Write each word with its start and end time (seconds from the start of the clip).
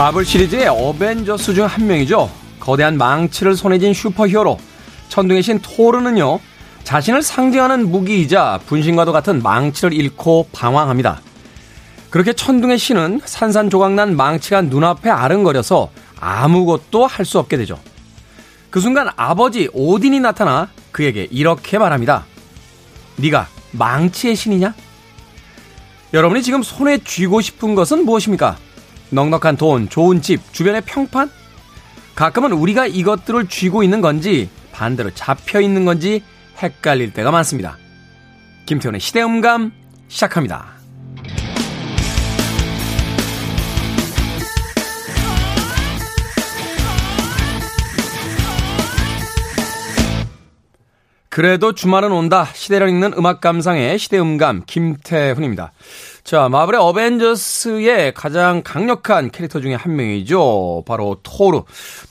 마블 0.00 0.24
시리즈의 0.24 0.66
어벤져스 0.66 1.52
중 1.52 1.66
한 1.66 1.86
명이죠. 1.86 2.30
거대한 2.58 2.96
망치를 2.96 3.54
손에 3.54 3.78
쥔 3.78 3.92
슈퍼히어로 3.92 4.58
천둥의 5.10 5.42
신 5.42 5.58
토르는요. 5.58 6.40
자신을 6.84 7.22
상징하는 7.22 7.90
무기이자 7.90 8.60
분신과도 8.64 9.12
같은 9.12 9.42
망치를 9.42 9.92
잃고 9.92 10.48
방황합니다. 10.52 11.20
그렇게 12.08 12.32
천둥의 12.32 12.78
신은 12.78 13.20
산산조각난 13.26 14.16
망치가 14.16 14.62
눈앞에 14.62 15.10
아른거려서 15.10 15.90
아무것도 16.18 17.06
할 17.06 17.26
수 17.26 17.38
없게 17.38 17.58
되죠. 17.58 17.78
그 18.70 18.80
순간 18.80 19.10
아버지 19.16 19.68
오딘이 19.74 20.20
나타나 20.20 20.70
그에게 20.92 21.28
이렇게 21.30 21.76
말합니다. 21.76 22.24
네가 23.16 23.48
망치의 23.72 24.34
신이냐? 24.34 24.72
여러분이 26.14 26.42
지금 26.42 26.62
손에 26.62 26.96
쥐고 27.04 27.42
싶은 27.42 27.74
것은 27.74 28.06
무엇입니까? 28.06 28.56
넉넉한 29.10 29.56
돈, 29.56 29.88
좋은 29.88 30.22
집, 30.22 30.40
주변의 30.52 30.82
평판? 30.82 31.30
가끔은 32.14 32.52
우리가 32.52 32.86
이것들을 32.86 33.48
쥐고 33.48 33.82
있는 33.82 34.00
건지 34.00 34.48
반대로 34.72 35.10
잡혀 35.14 35.60
있는 35.60 35.84
건지 35.84 36.22
헷갈릴 36.62 37.12
때가 37.12 37.30
많습니다. 37.30 37.76
김태훈의 38.66 39.00
시대음감 39.00 39.72
시작합니다. 40.08 40.80
그래도 51.30 51.72
주말은 51.74 52.10
온다. 52.10 52.48
시대를 52.52 52.88
읽는 52.88 53.12
음악 53.16 53.40
감상의 53.40 53.98
시대음감 53.98 54.64
김태훈입니다. 54.66 55.72
자, 56.30 56.48
마블의 56.48 56.80
어벤져스의 56.80 58.14
가장 58.14 58.62
강력한 58.62 59.32
캐릭터 59.32 59.60
중에 59.60 59.74
한 59.74 59.96
명이죠. 59.96 60.84
바로 60.86 61.16
토르. 61.24 61.62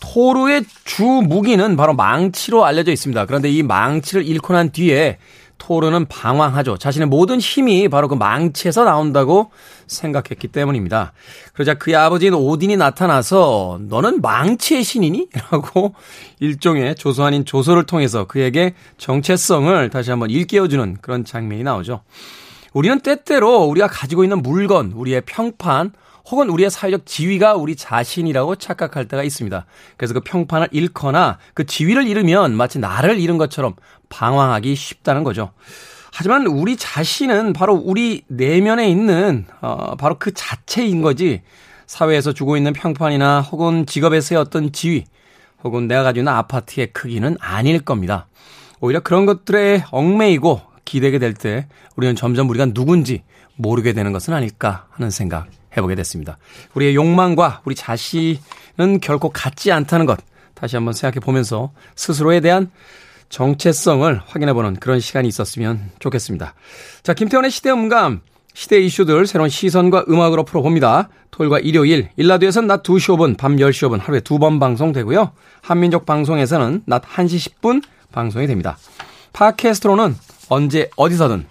토르의 0.01 0.65
주 0.83 1.05
무기는 1.05 1.77
바로 1.77 1.93
망치로 1.93 2.65
알려져 2.65 2.91
있습니다. 2.91 3.25
그런데 3.27 3.49
이 3.49 3.63
망치를 3.63 4.27
잃고 4.27 4.51
난 4.51 4.73
뒤에 4.73 5.19
토르는 5.57 6.07
방황하죠. 6.07 6.75
자신의 6.75 7.07
모든 7.07 7.39
힘이 7.39 7.87
바로 7.87 8.09
그 8.09 8.15
망치에서 8.15 8.83
나온다고 8.83 9.51
생각했기 9.87 10.49
때문입니다. 10.49 11.13
그러자 11.53 11.75
그의 11.75 11.95
아버지인 11.95 12.33
오딘이 12.33 12.75
나타나서 12.75 13.79
너는 13.87 14.19
망치의 14.19 14.83
신이니? 14.83 15.29
라고 15.49 15.95
일종의 16.41 16.95
조소 16.95 17.23
아닌 17.23 17.45
조소를 17.45 17.85
통해서 17.85 18.25
그에게 18.25 18.73
정체성을 18.97 19.89
다시 19.91 20.09
한번 20.09 20.29
일깨워주는 20.29 20.97
그런 20.99 21.23
장면이 21.23 21.63
나오죠. 21.63 22.01
우리는 22.73 22.99
때때로 22.99 23.63
우리가 23.63 23.87
가지고 23.87 24.23
있는 24.23 24.41
물건, 24.41 24.91
우리의 24.91 25.21
평판, 25.25 25.93
혹은 26.29 26.49
우리의 26.49 26.69
사회적 26.69 27.05
지위가 27.05 27.55
우리 27.55 27.75
자신이라고 27.75 28.55
착각할 28.55 29.07
때가 29.07 29.23
있습니다. 29.23 29.65
그래서 29.97 30.13
그 30.13 30.19
평판을 30.19 30.69
잃거나 30.71 31.39
그 31.55 31.65
지위를 31.65 32.07
잃으면 32.07 32.55
마치 32.55 32.77
나를 32.77 33.19
잃은 33.19 33.37
것처럼 33.37 33.73
방황하기 34.09 34.75
쉽다는 34.75 35.23
거죠. 35.23 35.51
하지만 36.13 36.45
우리 36.47 36.75
자신은 36.75 37.53
바로 37.53 37.73
우리 37.73 38.23
내면에 38.27 38.89
있는 38.89 39.45
어 39.61 39.95
바로 39.95 40.17
그 40.19 40.33
자체인 40.33 41.01
거지 41.01 41.41
사회에서 41.87 42.33
주고 42.33 42.57
있는 42.57 42.73
평판이나 42.73 43.41
혹은 43.41 43.85
직업에서의 43.85 44.39
어떤 44.39 44.71
지위 44.71 45.05
혹은 45.63 45.87
내가 45.87 46.03
가지고 46.03 46.21
있는 46.21 46.33
아파트의 46.33 46.87
크기는 46.93 47.37
아닐 47.39 47.79
겁니다. 47.79 48.27
오히려 48.81 48.99
그런 49.01 49.25
것들에 49.25 49.83
얽매이고 49.91 50.61
기대게 50.89 51.19
될 51.19 51.33
때 51.33 51.67
우리는 51.95 52.15
점점 52.15 52.49
우리가 52.49 52.65
누군지 52.67 53.21
모르게 53.55 53.93
되는 53.93 54.11
것은 54.11 54.33
아닐까 54.33 54.87
하는 54.89 55.11
생각 55.11 55.47
해보게 55.77 55.93
됐습니다. 55.95 56.37
우리의 56.73 56.95
욕망과 56.95 57.61
우리 57.63 57.75
자신은 57.75 58.99
결코 59.01 59.29
같지 59.29 59.71
않다는 59.71 60.07
것 60.07 60.19
다시 60.55 60.75
한번 60.75 60.93
생각해 60.93 61.19
보면서 61.19 61.71
스스로에 61.95 62.39
대한 62.39 62.71
정체성을 63.29 64.21
확인해 64.25 64.53
보는 64.53 64.77
그런 64.77 64.99
시간이 64.99 65.27
있었으면 65.27 65.91
좋겠습니다. 65.99 66.55
자, 67.03 67.13
김태원의 67.13 67.51
시대 67.51 67.69
음감, 67.69 68.21
시대 68.55 68.79
이슈들 68.79 69.27
새로운 69.27 69.49
시선과 69.49 70.05
음악으로 70.09 70.43
풀어봅니다. 70.43 71.09
토요일과 71.29 71.59
일요일, 71.59 72.09
일라드에서는 72.17 72.67
낮 72.67 72.81
2시 72.81 73.15
5분, 73.15 73.37
밤 73.37 73.57
10시 73.57 73.87
5분 73.87 74.01
하루에 74.01 74.21
두 74.21 74.39
번 74.39 74.59
방송되고요. 74.59 75.31
한민족 75.61 76.07
방송에서는 76.07 76.81
낮 76.87 77.03
1시 77.03 77.61
10분 77.61 77.83
방송이 78.11 78.47
됩니다. 78.47 78.77
팟캐스트로는 79.33 80.15
언제 80.49 80.89
어디서든 80.95 81.47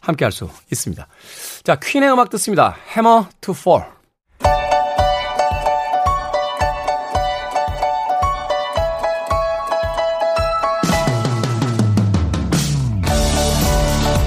함께 0.00 0.24
할 0.24 0.32
수 0.32 0.48
있습니다. 0.70 1.06
자, 1.64 1.76
퀸의 1.76 2.12
음악 2.12 2.30
듣습니다. 2.30 2.76
Hammer 2.96 3.26
to 3.40 3.54
Fall. 3.54 3.84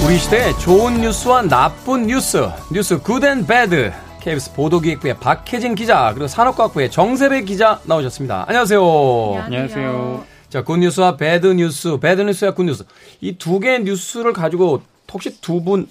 우리 0.06 0.18
시대의 0.18 0.58
좋은 0.60 1.02
뉴스와 1.02 1.44
나쁜 1.44 2.08
뉴스, 2.08 2.50
뉴스 2.72 2.98
good 3.00 3.26
and 3.26 3.46
bad. 3.46 3.92
KBS 4.22 4.54
보도기획부의 4.54 5.18
박혜진 5.18 5.76
기자, 5.76 6.12
그리고 6.14 6.28
산업과학부의 6.28 6.92
정세배 6.92 7.44
기자 7.44 7.80
나오셨습니다. 7.86 8.46
안녕하세요. 8.48 9.44
안녕하세요. 9.46 10.39
자, 10.50 10.64
굿뉴스와 10.64 11.18
배드뉴스, 11.18 11.98
배드뉴스와 12.00 12.54
굿뉴스. 12.54 12.84
이 13.22 13.38
두 13.38 13.60
개의 13.60 13.84
뉴스를 13.84 14.34
가지고 14.34 14.82
혹시 15.12 15.40
두 15.42 15.64
분, 15.64 15.88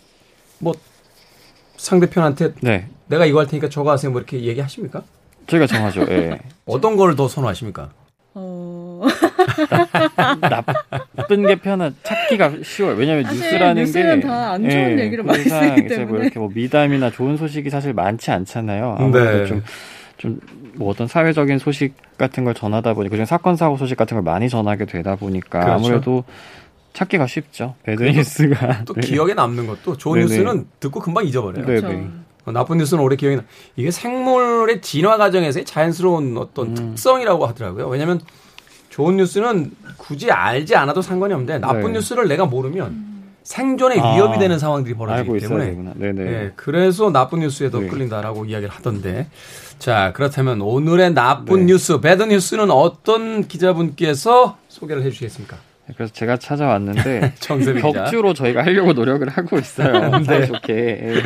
뭐, 0.58 0.74
상대편한테 1.76 2.54
네. 2.60 2.88
내가 3.06 3.24
이거 3.26 3.40
할 3.40 3.46
테니까 3.46 3.68
저거 3.68 3.90
하세요. 3.92 4.10
뭐 4.10 4.20
이렇게 4.20 4.40
얘기하십니까? 4.42 5.02
저희가 5.46 5.66
정하죠. 5.66 6.02
예. 6.10 6.38
어떤 6.66 6.96
걸 6.96 7.14
더 7.16 7.28
선호하십니까? 7.28 7.90
어... 8.34 9.02
나쁜 11.16 11.46
게 11.46 11.56
편한 11.56 11.94
찾기가 12.02 12.52
쉬워요. 12.64 12.96
왜냐하면 12.96 13.24
뉴스라는 13.32 13.82
뉴스는 13.82 14.20
게 14.20 14.26
다안 14.26 14.62
좋은 14.68 14.98
예, 14.98 15.04
얘기를 15.04 15.24
많이 15.24 15.40
항상 15.48 15.76
쓰기 15.76 15.86
이제 15.86 15.96
뭐 15.98 16.06
때문에. 16.06 16.24
이렇게 16.24 16.38
뭐 16.38 16.50
미담이나 16.52 17.10
좋은 17.10 17.36
소식이 17.36 17.70
사실 17.70 17.92
많지 17.94 18.30
않잖아요. 18.30 18.96
아무래도 18.98 19.38
네. 19.38 19.46
좀 19.46 19.62
좀 20.18 20.40
뭐 20.78 20.90
어떤 20.90 21.08
사회적인 21.08 21.58
소식 21.58 21.94
같은 22.16 22.44
걸 22.44 22.54
전하다 22.54 22.94
보니 22.94 23.08
그중 23.08 23.26
사건 23.26 23.56
사고 23.56 23.76
소식 23.76 23.96
같은 23.96 24.14
걸 24.14 24.22
많이 24.22 24.48
전하게 24.48 24.86
되다 24.86 25.16
보니까 25.16 25.60
그렇죠. 25.60 25.72
아무래도 25.72 26.24
찾기가 26.92 27.26
쉽죠. 27.26 27.74
bad 27.82 28.04
news가 28.04 28.84
또 28.86 28.94
네. 28.94 29.00
기억에 29.00 29.34
남는 29.34 29.66
것도 29.66 29.96
좋은 29.96 30.20
네네. 30.20 30.26
뉴스는 30.26 30.66
듣고 30.80 31.00
금방 31.00 31.26
잊어버려요. 31.26 31.66
네, 31.66 31.66
그렇죠. 31.66 31.88
네. 31.88 32.08
어, 32.44 32.52
나쁜 32.52 32.78
뉴스는 32.78 33.02
오래 33.02 33.16
기억에 33.16 33.36
나. 33.36 33.42
이게 33.76 33.90
생물의 33.90 34.80
진화 34.80 35.16
과정에서의 35.16 35.64
자연스러운 35.64 36.36
어떤 36.38 36.68
음. 36.68 36.74
특성이라고 36.74 37.46
하더라고요. 37.46 37.88
왜냐하면 37.88 38.20
좋은 38.90 39.16
뉴스는 39.16 39.72
굳이 39.96 40.30
알지 40.30 40.76
않아도 40.76 41.02
상관이 41.02 41.34
없는데 41.34 41.58
나쁜 41.58 41.86
네. 41.86 41.92
뉴스를 41.94 42.28
내가 42.28 42.46
모르면 42.46 43.07
생존에 43.48 43.98
아, 43.98 44.12
위협이 44.12 44.38
되는 44.38 44.58
상황들이 44.58 44.94
벌어지기 44.94 45.38
때문에. 45.38 45.74
네, 45.94 46.52
그래서 46.54 47.10
나쁜 47.10 47.40
뉴스에 47.40 47.70
더 47.70 47.80
네. 47.80 47.86
끌린다라고 47.88 48.44
이야기를 48.44 48.68
하던데. 48.68 49.28
자, 49.78 50.12
그렇다면 50.14 50.60
오늘의 50.60 51.14
나쁜 51.14 51.60
네. 51.60 51.72
뉴스, 51.72 51.98
배드 51.98 52.24
뉴스는 52.24 52.70
어떤 52.70 53.48
기자분께서 53.48 54.58
소개를 54.68 55.02
해 55.02 55.08
주시겠습니까? 55.08 55.56
그래서 55.96 56.12
제가 56.12 56.36
찾아왔는데. 56.36 57.36
격주로 57.80 58.34
저희가 58.34 58.62
하려고 58.66 58.92
노력을 58.92 59.26
하고 59.26 59.58
있어요. 59.58 60.18
네. 60.28 60.44
좋게. 60.44 61.22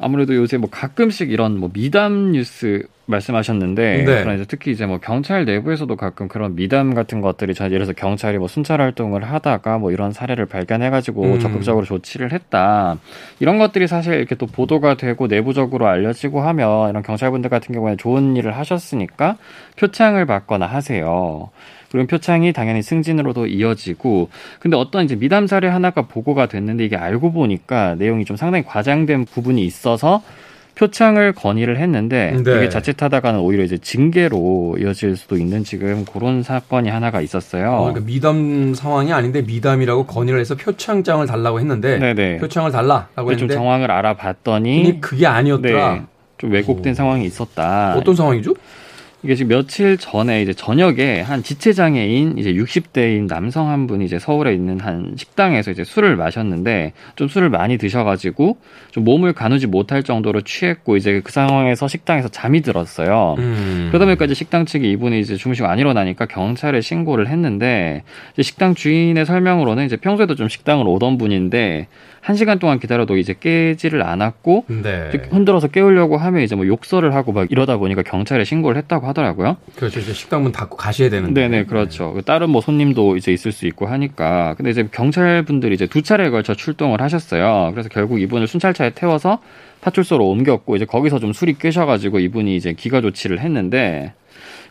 예. 0.00 0.04
아무래도 0.04 0.34
요새 0.34 0.56
뭐 0.56 0.68
가끔씩 0.70 1.30
이런 1.30 1.58
뭐 1.58 1.70
미담 1.72 2.32
뉴스 2.32 2.86
말씀하셨는데 3.06 4.04
네. 4.04 4.22
그런 4.22 4.34
이제 4.34 4.44
특히 4.46 4.72
이제 4.72 4.84
뭐 4.84 4.98
경찰 4.98 5.44
내부에서도 5.44 5.94
가끔 5.96 6.28
그런 6.28 6.56
미담 6.56 6.94
같은 6.94 7.20
것들이 7.20 7.54
자 7.54 7.66
예를 7.66 7.78
들어서 7.78 7.92
경찰이 7.92 8.38
뭐 8.38 8.48
순찰 8.48 8.80
활동을 8.80 9.24
하다가 9.24 9.78
뭐 9.78 9.92
이런 9.92 10.12
사례를 10.12 10.46
발견해가지고 10.46 11.22
음. 11.22 11.40
적극적으로 11.40 11.84
조치를 11.84 12.32
했다 12.32 12.98
이런 13.38 13.58
것들이 13.58 13.86
사실 13.86 14.14
이렇게 14.14 14.34
또 14.34 14.46
보도가 14.46 14.96
되고 14.96 15.26
내부적으로 15.28 15.86
알려지고 15.86 16.42
하면 16.42 16.90
이런 16.90 17.02
경찰분들 17.02 17.48
같은 17.48 17.74
경우에 17.74 17.96
좋은 17.96 18.36
일을 18.36 18.56
하셨으니까 18.56 19.36
표창을 19.76 20.26
받거나 20.26 20.66
하세요. 20.66 21.50
그럼 21.90 22.06
표창이 22.06 22.52
당연히 22.52 22.82
승진으로도 22.82 23.46
이어지고 23.46 24.28
근데 24.60 24.76
어떤 24.76 25.04
이제 25.04 25.16
미담 25.16 25.46
사례 25.46 25.68
하나가 25.68 26.02
보고가 26.02 26.46
됐는데 26.46 26.84
이게 26.84 26.96
알고 26.96 27.32
보니까 27.32 27.94
내용이 27.96 28.24
좀 28.24 28.36
상당히 28.36 28.64
과장된 28.64 29.24
부분이 29.26 29.64
있어서 29.64 30.22
표창을 30.76 31.32
건의를 31.32 31.78
했는데 31.78 32.36
네. 32.44 32.56
이게 32.56 32.68
자칫하다가는 32.68 33.40
오히려 33.40 33.64
이제 33.64 33.78
징계로 33.78 34.76
이어질 34.78 35.16
수도 35.16 35.38
있는 35.38 35.64
지금 35.64 36.04
그런 36.04 36.42
사건이 36.42 36.90
하나가 36.90 37.22
있었어요. 37.22 37.72
어, 37.72 37.80
그러니까 37.84 38.04
미담 38.04 38.74
상황이 38.74 39.12
아닌데 39.12 39.40
미담이라고 39.40 40.04
건의를 40.04 40.38
해서 40.38 40.54
표창장을 40.54 41.26
달라고 41.26 41.60
했는데 41.60 41.98
네네. 41.98 42.36
표창을 42.38 42.70
달라라고 42.70 43.24
근데 43.24 43.36
좀 43.38 43.48
했는데 43.48 43.54
이 48.36 48.42
게 49.26 49.34
지금 49.34 49.48
며칠 49.48 49.96
전에 49.98 50.42
이제 50.42 50.52
저녁에 50.52 51.20
한 51.20 51.42
지체장애인 51.42 52.38
이제 52.38 52.52
60대인 52.52 53.28
남성 53.28 53.68
한 53.68 53.86
분이 53.86 54.04
이제 54.04 54.18
서울에 54.18 54.54
있는 54.54 54.80
한 54.80 55.14
식당에서 55.16 55.70
이제 55.70 55.84
술을 55.84 56.16
마셨는데 56.16 56.92
좀 57.16 57.28
술을 57.28 57.50
많이 57.50 57.78
드셔가지고 57.78 58.58
좀 58.90 59.04
몸을 59.04 59.32
가누지 59.32 59.66
못할 59.66 60.02
정도로 60.02 60.42
취했고 60.42 60.96
이제 60.96 61.20
그 61.22 61.32
상황에서 61.32 61.88
식당에서 61.88 62.28
잠이 62.28 62.62
들었어요. 62.62 63.34
음. 63.38 63.88
그러다 63.90 64.06
보니까 64.06 64.24
이제 64.24 64.34
식당 64.34 64.64
측이 64.64 64.90
이분이 64.92 65.20
이제 65.20 65.36
주무시고 65.36 65.68
안 65.68 65.78
일어나니까 65.78 66.26
경찰에 66.26 66.80
신고를 66.80 67.28
했는데 67.28 68.02
식당 68.40 68.74
주인의 68.74 69.26
설명으로는 69.26 69.86
이제 69.86 69.96
평소에도 69.96 70.34
좀 70.34 70.48
식당을 70.48 70.86
오던 70.86 71.18
분인데 71.18 71.88
한 72.26 72.34
시간 72.34 72.58
동안 72.58 72.80
기다려도 72.80 73.18
이제 73.18 73.36
깨지를 73.38 74.02
않았고 74.02 74.64
네. 74.82 75.12
흔들어서 75.30 75.68
깨우려고 75.68 76.16
하면 76.16 76.42
이제 76.42 76.56
뭐 76.56 76.66
욕설을 76.66 77.14
하고 77.14 77.30
막 77.30 77.52
이러다 77.52 77.76
보니까 77.76 78.02
경찰에 78.02 78.42
신고를 78.42 78.76
했다고 78.78 79.06
하더라고요. 79.06 79.58
그렇죠. 79.76 80.00
이제 80.00 80.12
식당 80.12 80.42
문 80.42 80.50
닫고 80.50 80.76
가셔야 80.76 81.08
되는데. 81.08 81.40
네네 81.40 81.66
그렇죠. 81.66 82.14
네. 82.16 82.22
다른 82.22 82.50
뭐 82.50 82.60
손님도 82.60 83.16
이제 83.16 83.32
있을 83.32 83.52
수 83.52 83.68
있고 83.68 83.86
하니까 83.86 84.54
근데 84.56 84.72
이제 84.72 84.88
경찰 84.90 85.44
분들이 85.44 85.76
이제 85.76 85.86
두 85.86 86.02
차례에 86.02 86.30
걸쳐 86.30 86.54
출동을 86.54 87.00
하셨어요. 87.00 87.70
그래서 87.70 87.88
결국 87.88 88.20
이분을 88.20 88.48
순찰차에 88.48 88.90
태워서 88.96 89.38
파출소로 89.82 90.28
옮겼고 90.28 90.74
이제 90.74 90.84
거기서 90.84 91.20
좀 91.20 91.32
술이 91.32 91.58
깨셔가지고 91.58 92.18
이분이 92.18 92.56
이제 92.56 92.72
기가 92.72 93.02
조치를 93.02 93.38
했는데 93.38 94.14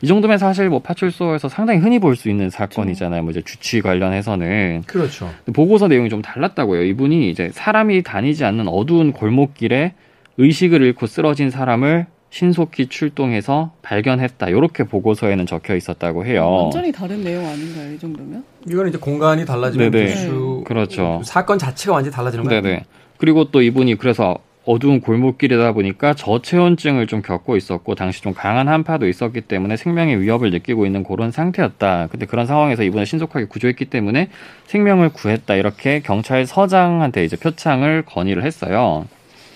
이 0.01 0.07
정도면 0.07 0.38
사실 0.38 0.69
뭐 0.69 0.80
파출소에서 0.80 1.50
상당히 1.50 1.80
흔히 1.80 2.00
볼 2.00 2.15
수 2.15 2.30
있는 2.30 2.50
사건이잖아요. 2.50 3.24
뭐 3.24 3.31
이제 3.31 3.42
주치 3.42 3.81
관련해서는 3.81 4.83
그렇죠. 4.88 5.30
보고서 5.53 5.88
내용이 5.88 6.09
좀 6.09 6.21
달랐다고요. 6.21 6.83
이분이 6.83 7.30
이제 7.30 7.50
사람이 7.51 8.03
다니지 8.03 8.45
않는 8.45 8.68
어두운 8.68 9.12
골목길에 9.12 9.94
의식을 10.38 10.81
잃고 10.81 11.07
쓰러진 11.07 11.50
사람을 11.50 12.06
신속히 12.30 12.88
출동해서 12.88 13.71
발견했다. 13.81 14.50
이렇게 14.50 14.83
보고서에는 14.83 15.45
적혀 15.45 15.75
있었다고 15.75 16.25
해요. 16.25 16.63
완전히 16.63 16.92
다른 16.92 17.24
내용 17.24 17.45
아닌가요, 17.45 17.94
이 17.94 18.00
정도면? 18.00 18.44
이거는 18.68 18.89
이제 18.89 18.97
공간이 18.97 19.45
달라지면 19.45 19.92
네네. 19.92 20.07
수... 20.15 20.63
그렇죠. 20.65 21.21
사건 21.24 21.57
자체가 21.57 21.94
완전히 21.94 22.13
달라지는 22.13 22.44
거예요. 22.45 22.62
네네. 22.62 22.83
그리고 23.18 23.51
또 23.51 23.62
이분이 23.62 23.95
그래서 23.95 24.38
어두운 24.66 25.00
골목길이다 25.00 25.74
보니까 25.74 26.14
저체온증을 26.16 27.08
좀 27.08 27.22
겪고 27.22 27.56
있었고 27.56 27.96
당시 27.96 28.22
좀 28.22 28.34
강한 28.34 28.68
한파도 28.68 29.08
있었기 29.08 29.42
때문에 29.42 29.78
생명의 29.78 30.20
위협을 30.22 30.50
느끼고 30.52 30.86
있는 30.86 31.04
그런 31.04 31.32
상태였다. 31.32 32.08
근데 32.12 32.26
그런 32.26 32.48
상황에서 32.48 32.84
이분을 32.84 33.06
신속하게 33.06 33.46
구조했기 33.46 33.86
때문에 33.86 34.30
생명을 34.68 35.10
구했다. 35.10 35.56
이렇게 35.56 36.00
경찰서장한테 36.02 37.24
이제 37.26 37.36
표창을 37.36 38.04
건의를 38.06 38.44
했어요. 38.44 39.06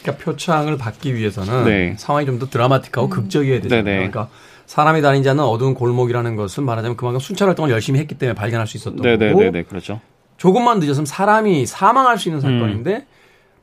그러니까 0.04 0.24
표창을 0.24 0.78
받기 0.78 1.16
위해서는 1.16 1.66
네. 1.66 1.96
상황이 1.98 2.26
좀 2.26 2.40
더 2.40 2.48
드라마틱하고 2.48 3.08
음. 3.08 3.10
극적이어야 3.10 3.60
되잖아요. 3.62 3.84
네네. 3.84 3.98
그러니까 3.98 4.30
사람이 4.66 5.02
다니지 5.02 5.28
않는 5.30 5.44
어두운 5.44 5.74
골목이라는 5.74 6.36
것은 6.36 6.64
말하자면 6.64 6.96
그만큼 6.96 7.20
순찰 7.20 7.48
활동을 7.50 7.72
열심히 7.72 8.00
했기 8.00 8.16
때문에 8.16 8.36
발견할 8.36 8.68
수 8.68 8.78
있었던 8.78 9.02
네네네네. 9.02 9.32
거고. 9.32 9.44
네네, 9.44 9.64
그렇죠. 9.64 10.00
조금만 10.38 10.80
늦었으면 10.80 11.06
사람이 11.06 11.66
사망할 11.66 12.18
수 12.18 12.30
있는 12.30 12.40
사건인데 12.40 12.96
음. 12.96 13.19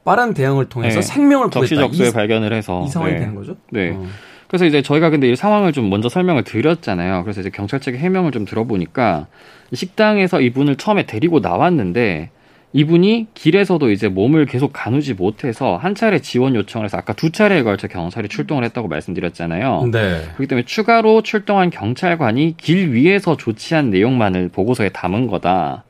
빠른 0.07 0.35
대응을 0.35 0.67
통해서 0.67 1.01
네. 1.01 1.03
생명을 1.03 1.51
구했다. 1.51 1.75
적시적소에 1.75 2.13
발견을 2.13 2.53
해서 2.53 2.85
이 2.87 2.89
상황이 2.89 3.15
네. 3.15 3.19
되는 3.19 3.35
거죠. 3.35 3.57
네. 3.71 3.91
어. 3.91 4.07
그래서 4.47 4.65
이제 4.65 4.81
저희가 4.81 5.11
근데 5.11 5.29
이 5.29 5.35
상황을 5.35 5.73
좀 5.73 5.91
먼저 5.91 6.09
설명을 6.09 6.45
드렸잖아요. 6.45 7.25
그래서 7.25 7.41
이제 7.41 7.51
경찰 7.51 7.81
측의 7.81 7.99
해명을 7.99 8.31
좀 8.31 8.45
들어보니까 8.45 9.27
식당에서 9.73 10.41
이분을 10.41 10.77
처음에 10.77 11.07
데리고 11.07 11.41
나왔는데 11.41 12.31
이분이 12.73 13.29
길에서도 13.35 13.91
이제 13.91 14.07
몸을 14.07 14.47
계속 14.47 14.71
가누지 14.73 15.15
못해서 15.15 15.77
한 15.77 15.97
차례 15.97 16.21
지원 16.21 16.55
요청을 16.55 16.85
해서 16.85 16.99
아까 16.99 17.13
두 17.13 17.33
차례에 17.33 17.65
걸쳐 17.65 17.89
경찰이 17.89 18.29
출동을 18.29 18.63
했다고 18.63 18.87
말씀드렸잖아요. 18.87 19.89
네. 19.91 20.21
그렇기 20.35 20.47
때문에 20.47 20.65
추가로 20.67 21.23
출동한 21.23 21.71
경찰관이 21.71 22.57
길 22.59 22.93
위에서 22.93 23.37
조치한 23.37 23.91
내용만을 23.91 24.51
보고서에 24.51 24.91
담은 24.91 25.27
거다. 25.27 25.86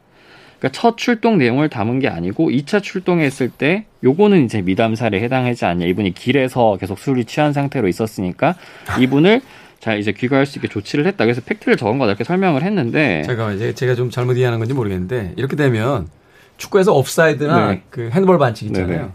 그러니까 0.58 0.81
첫 0.81 0.97
출동 0.97 1.38
내용을 1.38 1.69
담은 1.69 1.99
게 1.99 2.08
아니고 2.08 2.50
2차 2.50 2.82
출동했을 2.82 3.50
때 3.50 3.87
요거는 4.03 4.44
이제 4.44 4.62
미담 4.62 4.94
살에 4.94 5.20
해당하지 5.20 5.64
않냐. 5.64 5.87
이분이 5.87 6.14
길에서 6.14 6.76
계속 6.81 6.99
술이 6.99 7.25
취한 7.26 7.53
상태로 7.53 7.88
있었으니까 7.88 8.55
이분을 9.00 9.43
잘 9.81 9.99
이제 9.99 10.12
귀가할 10.12 10.47
수 10.47 10.58
있게 10.58 10.69
조치를 10.69 11.06
했다. 11.06 11.25
그래서 11.25 11.41
팩트를 11.43 11.76
적은 11.76 11.99
거다 11.99 12.12
이렇게 12.12 12.25
설명을 12.25 12.62
했는데 12.62 13.23
제가 13.26 13.53
이제 13.53 13.75
제가 13.75 13.94
좀 13.94 14.11
잘못 14.11 14.37
이해하는 14.37 14.58
건지 14.58 14.75
모르겠는데 14.75 15.35
이렇게 15.37 15.56
되면 15.56 16.08
축구에서 16.56 16.94
옵사이드나 16.94 17.70
네. 17.70 17.82
그 17.91 18.11
핸드볼 18.11 18.38
반칙 18.38 18.67
있잖아요. 18.69 18.88
네네. 18.88 19.08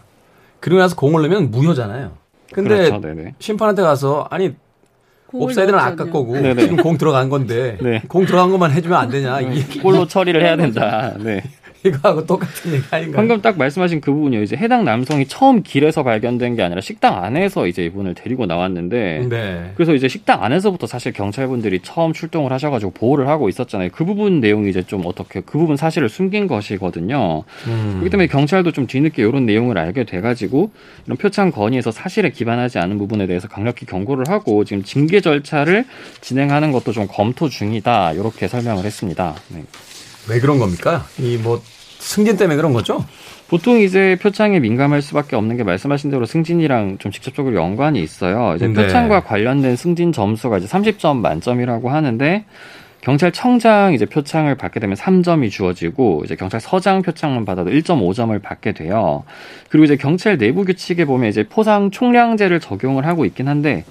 그리고 0.59 0.79
나서 0.79 0.95
공을 0.95 1.21
넣으면 1.23 1.49
무효잖아요. 1.49 2.11
근데 2.53 2.89
그렇죠. 2.89 3.01
심판한테 3.39 3.81
가서 3.81 4.27
아니 4.29 4.53
옵사이드는 5.33 5.79
아까 5.79 6.05
거고 6.05 6.33
네네. 6.33 6.61
지금 6.61 6.77
공 6.77 6.97
들어간 6.97 7.29
건데 7.29 7.77
네. 7.81 8.01
공 8.07 8.25
들어간 8.25 8.51
것만 8.51 8.71
해주면 8.71 8.97
안 8.97 9.09
되냐 9.09 9.39
네. 9.39 9.63
골로 9.81 10.07
처리를 10.07 10.43
해야 10.43 10.55
된다. 10.57 11.13
네. 11.19 11.43
이거하고 11.83 12.25
똑같은 12.25 12.73
얘기 12.73 12.83
아닌가요? 12.91 13.15
방금 13.15 13.41
딱 13.41 13.57
말씀하신 13.57 14.01
그 14.01 14.11
부분이요. 14.13 14.43
이제 14.43 14.55
해당 14.55 14.83
남성이 14.83 15.25
처음 15.27 15.63
길에서 15.63 16.03
발견된 16.03 16.55
게 16.55 16.63
아니라 16.63 16.81
식당 16.81 17.23
안에서 17.23 17.67
이제 17.67 17.85
이분을 17.85 18.13
데리고 18.13 18.45
나왔는데, 18.45 19.27
네. 19.29 19.71
그래서 19.75 19.93
이제 19.93 20.07
식당 20.07 20.43
안에서부터 20.43 20.87
사실 20.87 21.11
경찰분들이 21.13 21.79
처음 21.81 22.13
출동을 22.13 22.51
하셔가지고 22.51 22.91
보호를 22.91 23.27
하고 23.27 23.49
있었잖아요. 23.49 23.89
그 23.91 24.05
부분 24.05 24.39
내용이 24.39 24.69
이제 24.69 24.83
좀 24.83 25.03
어떻게 25.05 25.41
그 25.41 25.57
부분 25.57 25.75
사실을 25.75 26.09
숨긴 26.09 26.47
것이거든요. 26.47 27.43
음. 27.67 27.89
그렇기 27.93 28.09
때문에 28.09 28.27
경찰도 28.27 28.71
좀 28.71 28.87
뒤늦게 28.87 29.21
이런 29.23 29.45
내용을 29.45 29.77
알게 29.77 30.03
돼가지고 30.05 30.71
이런 31.05 31.17
표창 31.17 31.51
건의에서 31.51 31.91
사실에 31.91 32.29
기반하지 32.29 32.79
않은 32.79 32.97
부분에 32.97 33.27
대해서 33.27 33.47
강력히 33.47 33.85
경고를 33.85 34.29
하고 34.29 34.63
지금 34.63 34.83
징계 34.83 35.21
절차를 35.21 35.85
진행하는 36.21 36.71
것도 36.71 36.91
좀 36.91 37.07
검토 37.07 37.49
중이다. 37.49 38.13
이렇게 38.13 38.47
설명을 38.47 38.85
했습니다. 38.85 39.35
네. 39.49 39.63
왜 40.29 40.39
그런 40.39 40.59
겁니까? 40.59 41.05
이 41.19 41.37
뭐 41.41 41.61
승진 41.99 42.35
때문에 42.35 42.55
그런 42.55 42.73
거죠? 42.73 43.05
보통 43.47 43.79
이제 43.79 44.17
표창에 44.21 44.59
민감할 44.59 45.01
수밖에 45.03 45.35
없는 45.35 45.55
게 45.57 45.63
말씀하신 45.63 46.09
대로 46.09 46.25
승진이랑 46.25 46.97
좀 46.97 47.11
직접적으로 47.11 47.55
연관이 47.55 48.01
있어요. 48.01 48.55
이제 48.55 48.67
네. 48.67 48.73
표창과 48.73 49.21
관련된 49.23 49.75
승진 49.75 50.11
점수가 50.11 50.57
이제 50.57 50.67
30점 50.67 51.17
만점이라고 51.17 51.89
하는데 51.89 52.45
경찰청장 53.01 53.93
이제 53.93 54.05
표창을 54.05 54.55
받게 54.55 54.79
되면 54.79 54.95
3점이 54.95 55.49
주어지고 55.51 56.21
이제 56.25 56.35
경찰서장 56.35 57.01
표창만 57.01 57.45
받아도 57.45 57.69
1.5점을 57.71 58.39
받게 58.41 58.71
돼요. 58.73 59.23
그리고 59.69 59.85
이제 59.85 59.95
경찰 59.95 60.37
내부 60.37 60.65
규칙에 60.65 61.05
보면 61.05 61.29
이제 61.29 61.43
포상 61.47 61.91
총량제를 61.91 62.59
적용을 62.59 63.05
하고 63.05 63.25
있긴 63.25 63.47
한데 63.47 63.85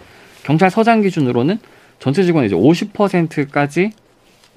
경찰서장 0.44 1.02
기준으로는 1.02 1.58
전체 1.98 2.22
직원의 2.24 2.48
이제 2.48 2.56
50%까지 2.56 3.90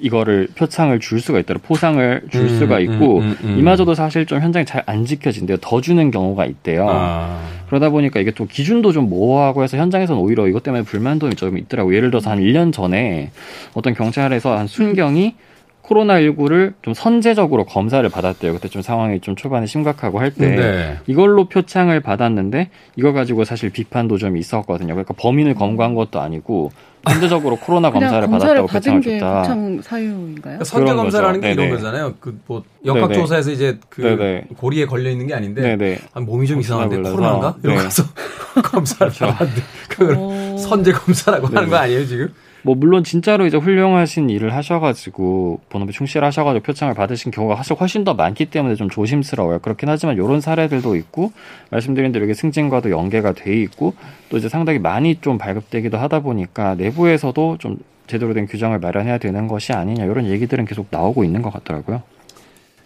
이거를 0.04 0.50
표창을 0.56 1.00
줄 1.00 1.22
수가 1.22 1.40
있더라 1.40 1.62
포상을 1.64 2.24
줄 2.30 2.42
음, 2.42 2.50
수가 2.50 2.80
있고 2.82 3.20
음, 3.20 3.24
음, 3.24 3.38
음, 3.44 3.58
이마저도 3.58 3.96
사실 3.96 4.26
좀 4.26 4.40
현장이 4.42 4.66
잘 4.66 4.84
안 4.86 5.06
지켜진대요 5.06 5.58
더 5.62 5.80
주는 5.80 6.12
경우가 6.12 6.46
있대요 6.46 6.86
아. 6.90 7.40
그러다 7.68 7.90
보니까 7.90 8.20
이게 8.20 8.32
또 8.32 8.46
기준도 8.46 8.92
좀 8.92 9.10
모호하고 9.10 9.64
해서 9.64 9.78
현장에서는 9.78 10.22
오히려 10.22 10.46
이것 10.48 10.62
때문에 10.62 10.84
불만도 10.84 11.30
좀 11.32 11.58
있더라고 11.58 11.96
예를 11.96 12.12
들어서 12.12 12.30
한 12.30 12.40
1년 12.40 12.74
전에 12.74 13.32
어떤 13.74 13.94
경찰에서 13.94 14.58
한 14.58 14.68
순경이 14.68 15.36
코로나19를 15.84 16.74
좀 16.82 16.94
선제적으로 16.94 17.66
검사를 17.66 18.08
받았대요. 18.08 18.54
그때 18.54 18.68
좀 18.68 18.82
상황이 18.82 19.20
좀 19.20 19.36
초반에 19.36 19.66
심각하고 19.66 20.20
할때 20.20 20.56
네. 20.56 20.98
이걸로 21.08 21.46
표창을 21.46 22.00
받았는데 22.00 22.70
이거 22.96 23.14
가지고 23.14 23.44
사실 23.44 23.70
비판도 23.70 24.18
좀 24.18 24.38
있었거든요. 24.38 24.94
그러니까 24.94 25.14
범인을 25.18 25.56
검거한 25.56 25.96
것도 25.96 26.20
아니고 26.22 26.72
선제적으로 27.10 27.58
코로나 27.58 27.92
검사를 27.92 28.28
받았다고 28.28 28.68
표창을 28.68 29.02
줬다. 29.02 29.42
표창 29.42 29.82
사유인가요? 29.82 30.42
그러니까 30.42 30.64
선제 30.64 30.94
검사라는 30.94 31.42
게 31.42 31.52
이런 31.52 31.70
거잖아요. 31.70 32.14
그 32.20 32.34
뭐 32.48 32.64
역학 32.86 33.14
조사에서 33.14 33.52
이제 33.52 33.78
그 33.90 34.02
네네. 34.02 34.44
고리에 34.58 34.86
걸려 34.86 35.10
있는 35.10 35.28
게 35.28 35.34
아닌데 35.34 36.00
아, 36.14 36.20
몸이 36.20 36.48
좀 36.48 36.60
이상한데 36.60 36.98
코로나인가? 36.98 37.56
이러고 37.64 37.78
네. 37.80 37.84
가서 37.84 38.04
검사를. 38.64 39.12
받았는데 39.12 39.62
그걸 39.90 40.58
선제 40.60 40.92
검사라고 40.92 41.48
네네. 41.48 41.56
하는 41.58 41.70
거 41.70 41.76
아니에요 41.78 42.06
지금? 42.06 42.34
뭐 42.63 42.75
물론 42.75 43.03
진짜로 43.03 43.46
이제 43.46 43.58
훌륭하신 43.58 44.29
일을 44.29 44.55
하셔가지고 44.55 45.60
본업에 45.70 45.91
충실하셔가지고 45.91 46.63
표창을 46.63 46.93
받으신 46.93 47.32
경우가 47.32 47.58
사실 47.58 47.75
훨씬 47.77 48.03
더 48.05 48.13
많기 48.13 48.46
때문에 48.46 48.75
좀 48.75 48.89
조심스러워요. 48.89 49.60
그렇긴 49.60 49.89
하지만 49.89 50.15
이런 50.15 50.39
사례들도 50.39 50.96
있고 50.96 51.34
말씀드린 51.70 52.13
대로 52.13 52.24
이게 52.25 52.34
승진과도 52.34 52.89
연계가 52.89 53.34
돼 53.34 53.53
있고 53.62 53.93
또 54.29 54.38
이제 54.38 54.48
상당히 54.48 54.79
많이 54.79 55.20
좀 55.20 55.38
발급되기도 55.38 55.98
하다 55.98 56.22
보니까 56.22 56.75
내부에서도 56.75 57.58
좀 57.60 57.77
제대로 58.08 58.34
된 58.34 58.48
규정을 58.48 58.79
마련해야 58.79 59.17
되는 59.17 59.48
것이 59.48 59.74
아니냐 59.74 60.05
이런 60.05 60.25
얘기들은 60.25 60.65
계속 60.65 60.88
나오고 60.89 61.25
있는 61.25 61.41
것 61.41 61.51
같더라고요. 61.51 62.01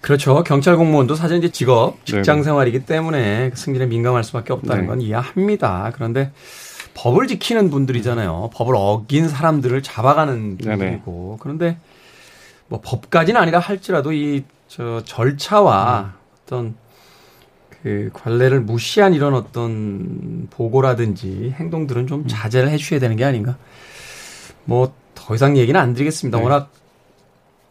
그렇죠. 0.01 0.43
경찰 0.43 0.77
공무원도 0.77 1.15
사실 1.15 1.37
이제 1.37 1.49
직업, 1.49 2.03
직장 2.05 2.41
생활이기 2.41 2.85
때문에 2.85 3.51
승진에 3.53 3.87
민감할 3.87 4.23
수밖에 4.23 4.53
없다는 4.53 4.83
네. 4.83 4.87
건 4.87 5.01
이해합니다. 5.01 5.91
그런데 5.93 6.31
법을 6.97 7.27
지키는 7.27 7.69
분들이잖아요. 7.69 8.49
법을 8.53 8.73
어긴 8.75 9.29
사람들을 9.29 9.83
잡아가는 9.83 10.57
분들이고. 10.57 11.37
그런데 11.39 11.77
뭐 12.67 12.81
법까지는 12.83 13.39
아니라 13.39 13.59
할지라도 13.59 14.11
이 14.13 14.43
저 14.67 15.01
절차와 15.05 16.01
음. 16.01 16.11
어떤 16.43 16.75
그 17.69 18.09
관례를 18.13 18.59
무시한 18.59 19.13
이런 19.13 19.33
어떤 19.33 20.47
보고라든지 20.49 21.53
행동들은 21.57 22.07
좀 22.07 22.21
음. 22.21 22.27
자제를 22.27 22.69
해 22.69 22.77
주셔야 22.77 22.99
되는 22.99 23.15
게 23.15 23.23
아닌가. 23.23 23.57
뭐 24.65 24.91
더 25.15 25.35
이상 25.35 25.57
얘기는 25.57 25.77
안 25.79 25.93
드리겠습니다. 25.93 26.37
네. 26.37 26.43
워낙 26.43 26.69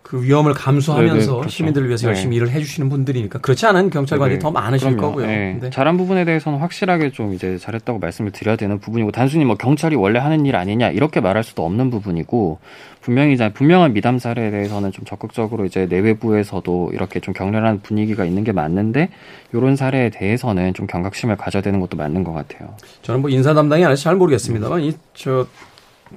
그 0.07 0.23
위험을 0.23 0.55
감수하면서 0.55 1.15
네, 1.15 1.21
네, 1.21 1.27
그렇죠. 1.27 1.49
시민들을 1.49 1.89
위해서 1.89 2.07
네. 2.07 2.11
열심히 2.11 2.37
일을 2.37 2.49
해주시는 2.51 2.89
분들이니까 2.89 3.41
그렇지 3.41 3.67
않은 3.67 3.91
경찰관이 3.91 4.35
네, 4.35 4.39
더 4.39 4.53
많으실 4.53 4.91
그럼요. 4.91 5.09
거고요. 5.09 5.27
네. 5.27 5.59
잘한 5.73 5.97
부분에 5.97 6.25
대해서는 6.25 6.61
확실하게 6.61 7.11
좀 7.11 7.35
이제 7.35 7.59
잘했다고 7.59 7.99
말씀을 7.99 8.31
드려야 8.31 8.55
되는 8.55 8.79
부분이고 8.79 9.11
단순히 9.11 9.45
뭐 9.45 9.57
경찰이 9.57 9.97
원래 9.97 10.21
하는 10.21 10.47
일 10.47 10.55
아니냐 10.55 10.91
이렇게 10.91 11.19
말할 11.21 11.43
수도 11.43 11.65
없는 11.67 11.91
부분이고 11.91 12.61
분명히 13.01 13.35
이제 13.35 13.53
분명한 13.53 13.95
미담 13.95 14.21
사례에 14.21 14.53
대해서는 14.53 14.93
좀 14.93 15.05
적극적으로 15.05 15.65
이제 15.65 15.87
내외부에서도 15.87 16.91
이렇게 16.93 17.19
좀 17.19 17.35
격렬한 17.35 17.81
분위기가 17.83 18.25
있는 18.25 18.45
게 18.45 18.53
맞는데 18.53 19.09
이런 19.53 19.75
사례에 19.75 20.11
대해서는 20.11 20.73
좀 20.75 20.87
경각심을 20.87 21.37
가져야 21.37 21.63
되는 21.63 21.81
것도 21.81 21.97
맞는 21.97 22.23
것 22.23 22.33
같아요. 22.33 22.77
저는 23.03 23.23
뭐 23.23 23.31
인사 23.31 23.55
담당이 23.55 23.85
아니라서 23.85 24.03
잘 24.05 24.15
모르겠습니다만 24.15 24.83
이 24.83 24.93
저 25.15 25.47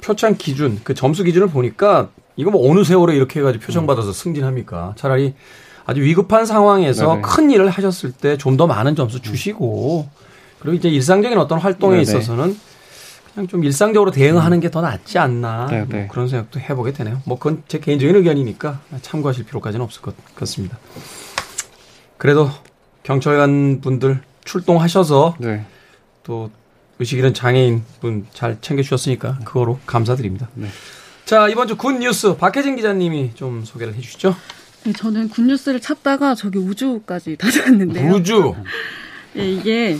표창 0.02 0.36
기준 0.38 0.80
그 0.84 0.94
점수 0.94 1.24
기준을 1.24 1.48
보니까 1.48 2.10
이거 2.40 2.52
뭐 2.52 2.72
어느 2.72 2.86
세월에 2.86 3.16
이렇게 3.16 3.42
해가지고 3.42 3.66
표창 3.66 3.86
받아서 3.86 4.14
승진합니까? 4.14 4.94
차라리 4.96 5.34
아주 5.86 6.02
위급한 6.02 6.46
상황에서 6.46 7.08
네네. 7.10 7.22
큰 7.22 7.52
일을 7.52 7.70
하셨을 7.70 8.14
때 8.14 8.38
좀 8.38 8.56
더 8.56 8.66
많은 8.66 8.96
점수 8.96 9.20
주시고 9.22 10.08
그리고 10.60 10.76
이제 10.78 10.88
일상적인 10.88 11.38
어떤 11.38 11.60
활동에 11.60 11.98
네네. 11.98 12.02
있어서는 12.04 12.58
그냥 13.34 13.48
좀 13.50 13.64
일상적으로 13.66 14.12
대응하는 14.12 14.62
게 14.62 14.70
더 14.70 14.80
낫지 14.80 15.18
않나 15.18 15.68
네네. 15.68 15.86
뭐 15.86 16.08
그런 16.10 16.30
생각도 16.30 16.62
해보게 16.62 16.94
되네요. 16.94 17.22
뭐 17.26 17.38
그건 17.38 17.62
제 17.68 17.80
개인적인 17.80 18.16
의견이니까 18.16 18.80
참고하실 19.02 19.44
필요까지는 19.46 19.84
없을 19.84 20.02
것 20.02 20.16
같습니다. 20.36 20.78
그래도 22.18 22.50
경찰관 23.04 23.82
분들 23.82 24.22
출동하셔서 24.46 25.36
네. 25.40 25.66
또 26.24 26.50
의식 27.00 27.20
잃은 27.20 27.34
장애인 27.34 27.84
분 28.00 28.28
잘 28.34 28.58
챙겨주셨으니까 28.62 29.40
그거로 29.44 29.80
감사드립니다. 29.86 30.48
네. 30.54 30.68
자 31.30 31.48
이번 31.48 31.68
주 31.68 31.76
good 31.78 31.92
news 32.00 32.36
박혜진 32.36 32.76
기자님이 32.76 33.36
좀 33.36 33.64
소개를 33.64 33.94
해 33.94 34.02
주시죠. 34.02 34.36
네, 34.84 34.94
저는 34.94 35.30
good 35.30 35.44
news를 35.44 35.80
찾다가 35.80 36.34
저기 36.34 36.58
우주까지 36.58 37.36
다녀왔는데요. 37.38 38.14
우주 38.14 38.56
예, 39.38 39.48
이게 39.48 40.00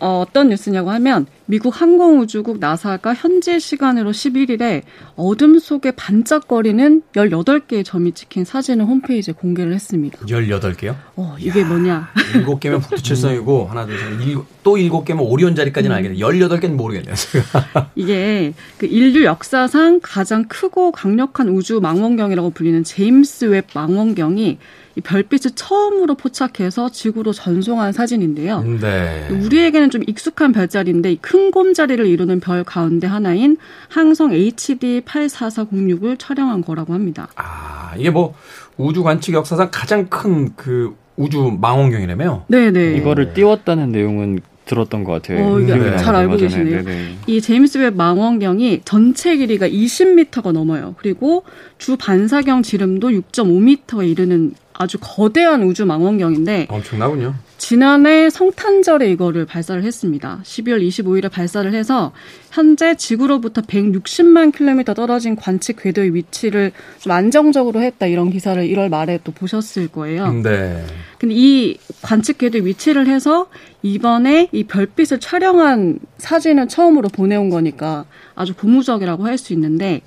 어, 0.00 0.24
어떤 0.26 0.48
뉴스냐고 0.48 0.90
하면 0.90 1.26
미국 1.46 1.78
항공우주국 1.80 2.58
나사가 2.58 3.12
현재 3.14 3.58
시간으로 3.58 4.12
11일에 4.12 4.82
어둠 5.16 5.58
속에 5.58 5.90
반짝거리는 5.90 7.02
18개의 7.14 7.84
점이 7.84 8.12
찍힌 8.12 8.44
사진을 8.44 8.86
홈페이지에 8.86 9.34
공개를 9.34 9.74
했습니다. 9.74 10.18
18개요? 10.26 10.94
어, 11.16 11.36
이게 11.38 11.64
뭐냐? 11.64 12.08
7개면 12.44 12.80
북두칠성이고 12.82 13.66
하나 13.66 13.84
둘셋 13.84 14.20
일곱- 14.22 14.46
또 14.62 14.76
7개면 14.76 15.20
오리온 15.20 15.54
자리까지는 15.54 15.94
알겠네. 15.96 16.18
18개는 16.18 16.70
모르겠네요. 16.74 17.14
이게 17.94 18.52
그 18.78 18.86
인류 18.86 19.24
역사상 19.24 20.00
가장 20.02 20.44
크고 20.48 20.92
강력한 20.92 21.48
우주 21.48 21.80
망원경이라고 21.80 22.50
불리는 22.50 22.84
제임스 22.84 23.46
웹 23.46 23.66
망원경이 23.74 24.58
이 24.89 24.89
별빛을 25.00 25.52
처음으로 25.54 26.14
포착해서 26.14 26.90
지구로 26.90 27.32
전송한 27.32 27.92
사진인데요. 27.92 28.62
네. 28.80 29.28
우리에게는 29.30 29.90
좀 29.90 30.02
익숙한 30.06 30.52
별자리인데 30.52 31.12
이 31.12 31.50
큰곰자리를 31.50 32.04
이루는 32.06 32.40
별 32.40 32.64
가운데 32.64 33.06
하나인 33.06 33.56
항성 33.88 34.32
HD 34.32 35.02
84406을 35.04 36.18
촬영한 36.18 36.62
거라고 36.62 36.94
합니다. 36.94 37.28
아 37.36 37.94
이게 37.96 38.10
뭐 38.10 38.34
우주 38.76 39.02
관측 39.02 39.34
역사상 39.34 39.68
가장 39.70 40.06
큰 40.08 40.50
그 40.56 40.94
우주 41.16 41.56
망원경이라며요. 41.60 42.44
네 42.48 42.70
네. 42.70 42.96
이거를 42.96 43.34
띄웠다는 43.34 43.92
내용은 43.92 44.40
들었던 44.64 45.04
것 45.04 45.12
같아요. 45.12 45.44
어, 45.44 45.58
네, 45.58 45.96
잘 45.96 46.14
알고 46.14 46.36
전에. 46.36 46.48
계시네요. 46.48 46.84
네네. 46.84 47.16
이 47.26 47.40
제임스 47.40 47.78
웹 47.78 47.96
망원경이 47.96 48.82
전체 48.84 49.36
길이가 49.36 49.68
20m가 49.68 50.52
넘어요. 50.52 50.94
그리고 50.98 51.44
주 51.78 51.96
반사경 51.96 52.62
지름도 52.62 53.08
6.5m에 53.10 54.08
이르는 54.08 54.54
아주 54.80 54.96
거대한 54.98 55.62
우주 55.62 55.84
망원경인데 55.84 56.68
엄청나군요. 56.70 57.34
지난해 57.58 58.30
성탄절에 58.30 59.10
이거를 59.10 59.44
발사를 59.44 59.84
했습니다. 59.84 60.40
12월 60.42 60.80
25일에 60.88 61.30
발사를 61.30 61.70
해서 61.74 62.12
현재 62.50 62.94
지구로부터 62.94 63.60
160만 63.60 64.56
킬로미터 64.56 64.94
떨어진 64.94 65.36
관측 65.36 65.82
궤도의 65.82 66.14
위치를 66.14 66.72
좀 66.98 67.12
안정적으로 67.12 67.82
했다 67.82 68.06
이런 68.06 68.30
기사를 68.30 68.62
1월 68.68 68.88
말에 68.88 69.20
또 69.22 69.32
보셨을 69.32 69.88
거예요. 69.88 70.32
네. 70.32 70.82
근데 71.18 71.34
이 71.36 71.76
관측 72.00 72.38
궤도 72.38 72.56
위치를 72.60 73.06
해서 73.06 73.48
이번에 73.82 74.48
이 74.50 74.64
별빛을 74.64 75.20
촬영한 75.20 75.98
사진을 76.16 76.68
처음으로 76.68 77.10
보내온 77.10 77.50
거니까 77.50 78.06
아주 78.34 78.54
고무적이라고 78.54 79.26
할 79.26 79.36
수 79.36 79.52
있는데 79.52 80.00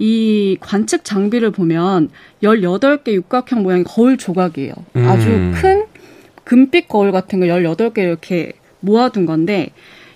이 0.00 0.56
관측 0.60 1.04
장비를 1.04 1.50
보면 1.52 2.08
18개 2.42 3.12
육각형 3.12 3.62
모양의 3.62 3.84
거울 3.84 4.16
조각이에요. 4.16 4.72
아주 4.94 5.28
음. 5.28 5.52
큰 5.54 5.84
금빛 6.44 6.88
거울 6.88 7.12
같은 7.12 7.38
거 7.38 7.46
18개 7.46 7.98
이렇게 7.98 8.52
모아둔 8.80 9.26
건데 9.26 9.68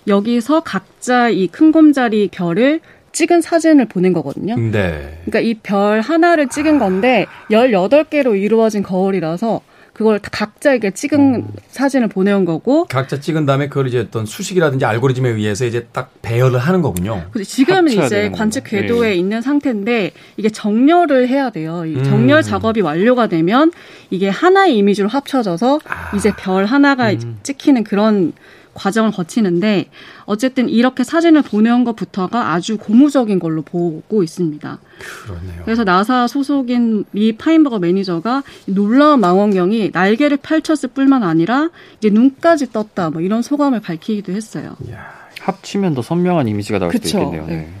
여기서 0.07 0.61
각자 0.61 1.29
이 1.29 1.47
큰 1.47 1.71
곰자리 1.71 2.27
별을 2.31 2.81
찍은 3.11 3.41
사진을 3.41 3.85
보낸 3.85 4.11
거거든요. 4.11 4.55
네. 4.57 5.19
그러니까 5.25 5.39
이 5.39 5.53
별 5.63 6.01
하나를 6.01 6.49
찍은 6.49 6.79
건데 6.79 7.27
18개로 7.51 8.37
이루어진 8.41 8.81
거울이라서 8.83 9.61
그걸 9.95 10.19
다 10.19 10.29
각자에게 10.29 10.91
찍은 10.91 11.47
사진을 11.69 12.09
보내온 12.09 12.43
거고 12.43 12.83
각자 12.83 13.21
찍은 13.21 13.45
다음에 13.45 13.69
그걸 13.69 13.87
이제 13.87 13.99
어떤 13.99 14.25
수식이라든지 14.25 14.83
알고리즘에 14.83 15.29
의해서 15.29 15.65
이제 15.65 15.87
딱 15.93 16.11
배열을 16.21 16.59
하는 16.59 16.81
거군요. 16.81 17.23
지금은 17.41 17.93
이제 17.93 18.29
관측. 18.29 18.65
궤도에 18.65 19.11
네. 19.11 19.15
있는 19.15 19.41
상태인데 19.41 20.11
이게 20.35 20.49
정렬을 20.49 21.29
해야 21.29 21.49
돼요. 21.49 21.85
이 21.85 21.95
음. 21.95 22.03
정렬 22.03 22.43
작업이 22.43 22.81
완료가 22.81 23.27
되면 23.27 23.71
이게 24.09 24.27
하나의 24.27 24.77
이미지로 24.77 25.07
합쳐져서 25.07 25.79
아. 25.87 26.11
이제 26.17 26.33
별 26.37 26.65
하나가 26.65 27.11
음. 27.11 27.39
찍히는 27.43 27.85
그런 27.85 28.33
과정을 28.75 29.11
거치는데 29.11 29.89
어쨌든 30.25 30.69
이렇게 30.69 31.03
사진을 31.03 31.41
보내온 31.41 31.83
것부터가 31.83 32.51
아주 32.51 32.77
고무적인 32.77 33.39
걸로 33.39 33.63
보고 33.63 34.21
있습니다. 34.21 34.77
그렇네요. 35.23 35.61
그래서 35.65 35.83
나사 35.83 36.27
소속인 36.27 37.05
미 37.11 37.31
파인버거 37.35 37.79
매니저가 37.79 38.43
이 38.67 38.73
놀라운 38.73 39.21
망원경이 39.21 39.89
날개를 39.91 40.37
펼쳤을 40.37 40.89
뿐만 40.89 41.23
아니라 41.23 41.69
이제 41.97 42.09
눈까지 42.09 42.71
떴다 42.71 43.09
뭐 43.09 43.21
이런 43.21 43.41
소감을 43.41 43.79
밝히기도 43.79 44.31
했어요. 44.33 44.75
이야. 44.87 45.25
합치면 45.39 45.95
더 45.95 46.01
선명한 46.01 46.47
이미지가 46.47 46.79
나올 46.79 46.91
그쵸. 46.91 47.07
수도 47.07 47.19
있겠네요. 47.23 47.45
네. 47.47 47.55
네. 47.55 47.73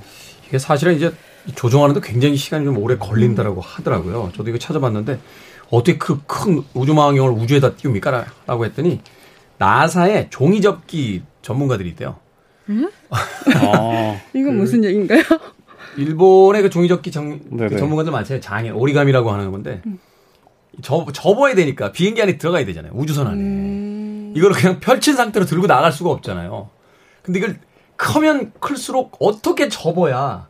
이게 0.47 0.57
사실은 0.59 0.95
이제 0.95 1.11
조종하는데 1.55 2.01
굉장히 2.01 2.35
시간이 2.37 2.65
좀 2.65 2.77
오래 2.77 2.97
걸린다라고 2.97 3.61
하더라고요. 3.61 4.31
저도 4.35 4.49
이거 4.49 4.57
찾아봤는데 4.57 5.19
어떻게 5.69 5.97
그 5.97 6.19
큰 6.27 6.63
우주망원경을 6.73 7.31
우주에다 7.31 7.75
띄웁니까? 7.75 8.25
라고 8.47 8.65
했더니 8.65 9.01
나사에 9.57 10.29
종이 10.29 10.61
접기 10.61 11.23
전문가들이 11.41 11.89
있대요. 11.89 12.17
아, 13.09 14.19
이건 14.33 14.57
무슨 14.57 14.83
얘기인가요? 14.83 15.21
일본의 15.97 16.63
그 16.63 16.69
종이 16.69 16.87
접기 16.87 17.11
정, 17.11 17.39
그. 17.57 17.77
전문가들 17.77 18.11
많잖아요. 18.11 18.41
장애, 18.41 18.69
오리감이라고 18.69 19.31
하는 19.31 19.51
건데 19.51 19.81
접, 20.81 21.05
접어야 21.13 21.55
되니까 21.55 21.91
비행기 21.91 22.21
안에 22.21 22.37
들어가야 22.37 22.65
되잖아요. 22.65 22.91
우주선 22.95 23.27
안에. 23.27 23.37
음. 23.37 24.33
이걸 24.35 24.51
그냥 24.51 24.79
펼친 24.79 25.15
상태로 25.15 25.45
들고 25.45 25.67
나갈 25.67 25.91
수가 25.91 26.09
없잖아요. 26.11 26.69
근데 27.21 27.39
이걸 27.39 27.59
크면 27.95 28.51
클수록 28.59 29.15
어떻게 29.19 29.69
접어야 29.69 30.49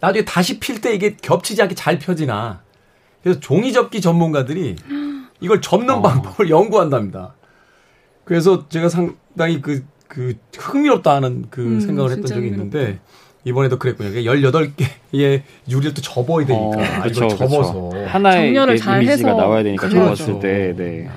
나중에 0.00 0.24
다시 0.24 0.60
필 0.60 0.80
때 0.80 0.94
이게 0.94 1.16
겹치지 1.16 1.60
않게 1.62 1.74
잘 1.74 1.98
펴지나. 1.98 2.62
그래서 3.22 3.40
종이 3.40 3.72
접기 3.72 4.00
전문가들이 4.00 4.76
이걸 5.40 5.60
접는 5.60 5.96
어. 5.96 6.02
방법을 6.02 6.50
연구한답니다. 6.50 7.34
그래서 8.28 8.68
제가 8.68 8.88
상당히 8.90 9.62
그, 9.62 9.84
그 10.06 10.34
흥미롭다 10.56 11.14
하는 11.16 11.46
그 11.48 11.62
음, 11.62 11.80
생각을 11.80 12.10
했던 12.10 12.26
적이 12.26 12.48
흥미롭다. 12.50 12.78
있는데 12.78 12.98
이번에도 13.44 13.78
그랬군요. 13.78 14.10
18개의 14.10 15.42
유리를 15.68 15.94
또 15.94 16.02
접어야 16.02 16.44
되니까. 16.44 16.66
어, 16.78 16.82
아, 16.82 17.02
그쵸, 17.04 17.24
이걸 17.24 17.36
접어서. 17.38 17.88
그쵸. 17.88 18.04
하나의 18.06 18.48
정렬을 18.48 18.76
잘 18.76 19.02
이미지가 19.02 19.28
해서 19.30 19.40
나와야 19.40 19.62
되니까 19.62 19.88
그렇죠. 19.88 20.14
접었을 20.14 20.40
때, 20.40 20.74
네. 20.76 21.08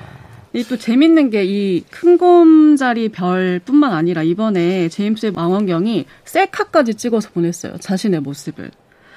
이또 0.54 0.76
재밌는 0.78 1.28
게 1.30 1.44
이 1.44 1.82
큰 1.90 2.16
곰자리 2.18 3.08
별뿐만 3.10 3.92
아니라 3.92 4.22
이번에 4.22 4.88
제임스 4.88 5.26
망원경이 5.34 6.06
셀카까지 6.24 6.94
찍어서 6.94 7.28
보냈어요. 7.30 7.76
자신의 7.78 8.20
모습을. 8.20 8.70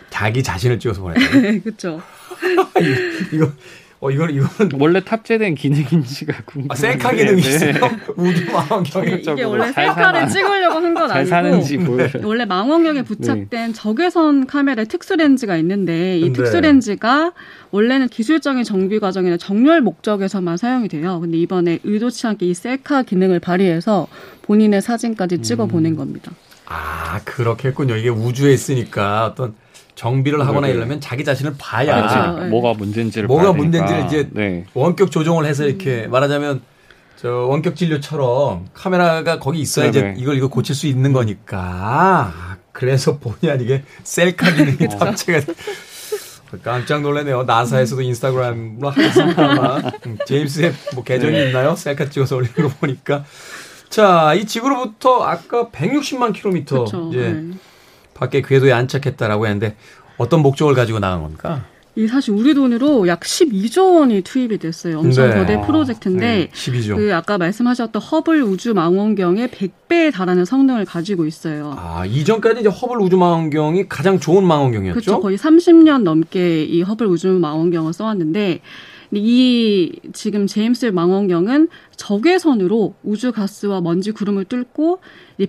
자기 0.10 0.44
자신을 0.44 0.80
찍어서. 0.80 1.10
네, 1.42 1.60
그렇죠. 1.60 2.02
이거, 3.34 3.50
어, 4.06 4.12
이거, 4.12 4.28
이거는 4.28 4.80
원래 4.80 5.04
탑재된 5.04 5.56
기능인지가 5.56 6.44
궁금해요. 6.46 6.68
아, 6.70 6.76
셀카 6.76 7.12
기능이 7.14 7.40
있어요? 7.42 7.74
우주 8.16 8.52
망원경에. 8.52 9.08
이게 9.16 9.44
원래 9.44 9.72
잘 9.72 9.88
셀카를 9.88 10.20
사나. 10.22 10.28
찍으려고 10.28 10.76
한건잘 10.76 11.18
아니고 11.18 11.30
사는지 11.30 11.78
보여. 11.80 12.08
원래 12.24 12.46
망원경에 12.46 13.02
부착된 13.02 13.74
적외선 13.74 14.46
카메라의 14.46 14.86
특수 14.88 15.16
렌즈가 15.16 15.58
있는데 15.58 16.20
이 16.20 16.26
네. 16.26 16.34
특수 16.34 16.62
렌즈가 16.62 17.34
원래는 17.72 18.10
기술적인 18.10 18.64
정비 18.64 19.00
과정이나 19.00 19.38
정렬 19.38 19.82
목적에서만 19.82 20.58
사용이 20.58 20.88
돼요. 20.88 21.20
근데 21.20 21.38
이번에 21.38 21.80
의도치 21.84 22.28
않게 22.28 22.46
이 22.46 22.54
셀카 22.54 23.04
기능을 23.04 23.40
발휘해서 23.40 24.08
본인의 24.44 24.84
사진까지 24.84 25.42
찍어 25.42 25.66
보낸 25.66 25.96
겁니다. 25.96 26.32
아, 26.68 27.20
그렇겠군요. 27.26 27.96
이게 27.96 28.10
우주에 28.10 28.54
있으니까 28.54 29.26
어떤 29.26 29.56
정비를 29.96 30.46
하거나 30.46 30.68
이러면 30.68 31.00
자기 31.02 31.24
자신을 31.24 31.56
봐야 31.58 31.96
아, 31.96 32.08
아, 32.08 32.40
네. 32.44 32.50
뭐가 32.50 32.74
문제인지를 32.74 33.28
뭐가 33.28 33.44
봐야 33.44 33.54
문제인지를. 33.54 34.06
이제 34.06 34.30
네. 34.32 34.66
원격 34.74 35.10
조정을 35.12 35.46
해서 35.46 35.66
이렇게 35.66 36.08
말하자면 36.08 36.62
저 37.16 37.30
원격 37.30 37.76
진료처럼 37.78 38.68
카메라가 38.74 39.40
거기 39.40 39.60
있어야 39.60 39.88
이제 39.88 40.02
네네. 40.02 40.16
이걸 40.18 40.36
이거 40.36 40.50
고칠 40.50 40.76
수 40.76 40.88
있는 40.88 41.14
거니까 41.14 41.58
아, 41.60 42.58
그래서 42.74 43.18
본의 43.20 43.54
아니게 43.54 43.84
셀카 44.04 44.52
기능이 44.54 44.78
탑재가 45.00 45.40
돼. 45.40 45.54
깜짝 46.64 47.02
놀라네요. 47.02 47.44
나사에서도 47.44 48.02
인스타그램으로 48.02 48.90
하겠습니다만 48.90 49.92
음, 50.06 50.18
제임스의 50.26 50.74
뭐 50.94 51.04
계정이 51.04 51.34
네. 51.34 51.48
있나요? 51.48 51.76
셀카 51.76 52.10
찍어서 52.10 52.36
올리는 52.38 52.54
거 52.56 52.68
보니까 52.80 53.26
자, 53.90 54.34
이 54.36 54.46
지구로부터 54.46 55.24
아까 55.24 55.70
160만 55.70 56.34
킬로미터 56.34 56.86
그렇죠. 56.86 57.10
이제 57.12 57.32
네. 57.32 57.58
밖에 58.16 58.42
궤도에 58.42 58.72
안착했다라고 58.72 59.46
했는데 59.46 59.76
어떤 60.18 60.42
목적을 60.42 60.74
가지고 60.74 61.00
나간 61.00 61.22
겁니까? 61.22 61.66
이 61.98 62.08
사실 62.08 62.34
우리 62.34 62.54
돈으로 62.54 63.08
약 63.08 63.22
12조 63.22 64.00
원이 64.00 64.22
투입이 64.22 64.58
됐어요. 64.58 65.00
엄청 65.00 65.30
네. 65.30 65.36
거대 65.36 65.62
프로젝트인데 65.66 66.26
네, 66.26 66.50
12조. 66.52 66.96
그 66.98 67.16
아까 67.16 67.38
말씀하셨던 67.38 68.02
허블 68.02 68.44
우주 68.44 68.74
망원경의 68.74 69.50
100배에 69.50 70.12
달하는 70.12 70.44
성능을 70.44 70.84
가지고 70.84 71.26
있어요. 71.26 71.74
아, 71.78 72.06
이전까지 72.06 72.62
이제 72.62 72.70
허블 72.70 73.00
우주 73.00 73.16
망원경이 73.18 73.88
가장 73.88 74.20
좋은 74.20 74.46
망원경이었죠? 74.46 75.00
그렇죠. 75.00 75.22
거의 75.22 75.38
30년 75.38 76.04
넘게 76.04 76.64
이 76.64 76.82
허블 76.82 77.08
우주 77.08 77.28
망원경을 77.30 77.94
써왔는데 77.94 78.60
이 79.18 79.92
지금 80.14 80.48
제임스 80.48 80.88
망원경은 80.88 81.70
적외선으로 81.96 82.96
우주 83.04 83.32
가스와 83.32 83.82
먼지 83.82 84.12
구름을 84.12 84.46
뚫고 84.46 85.00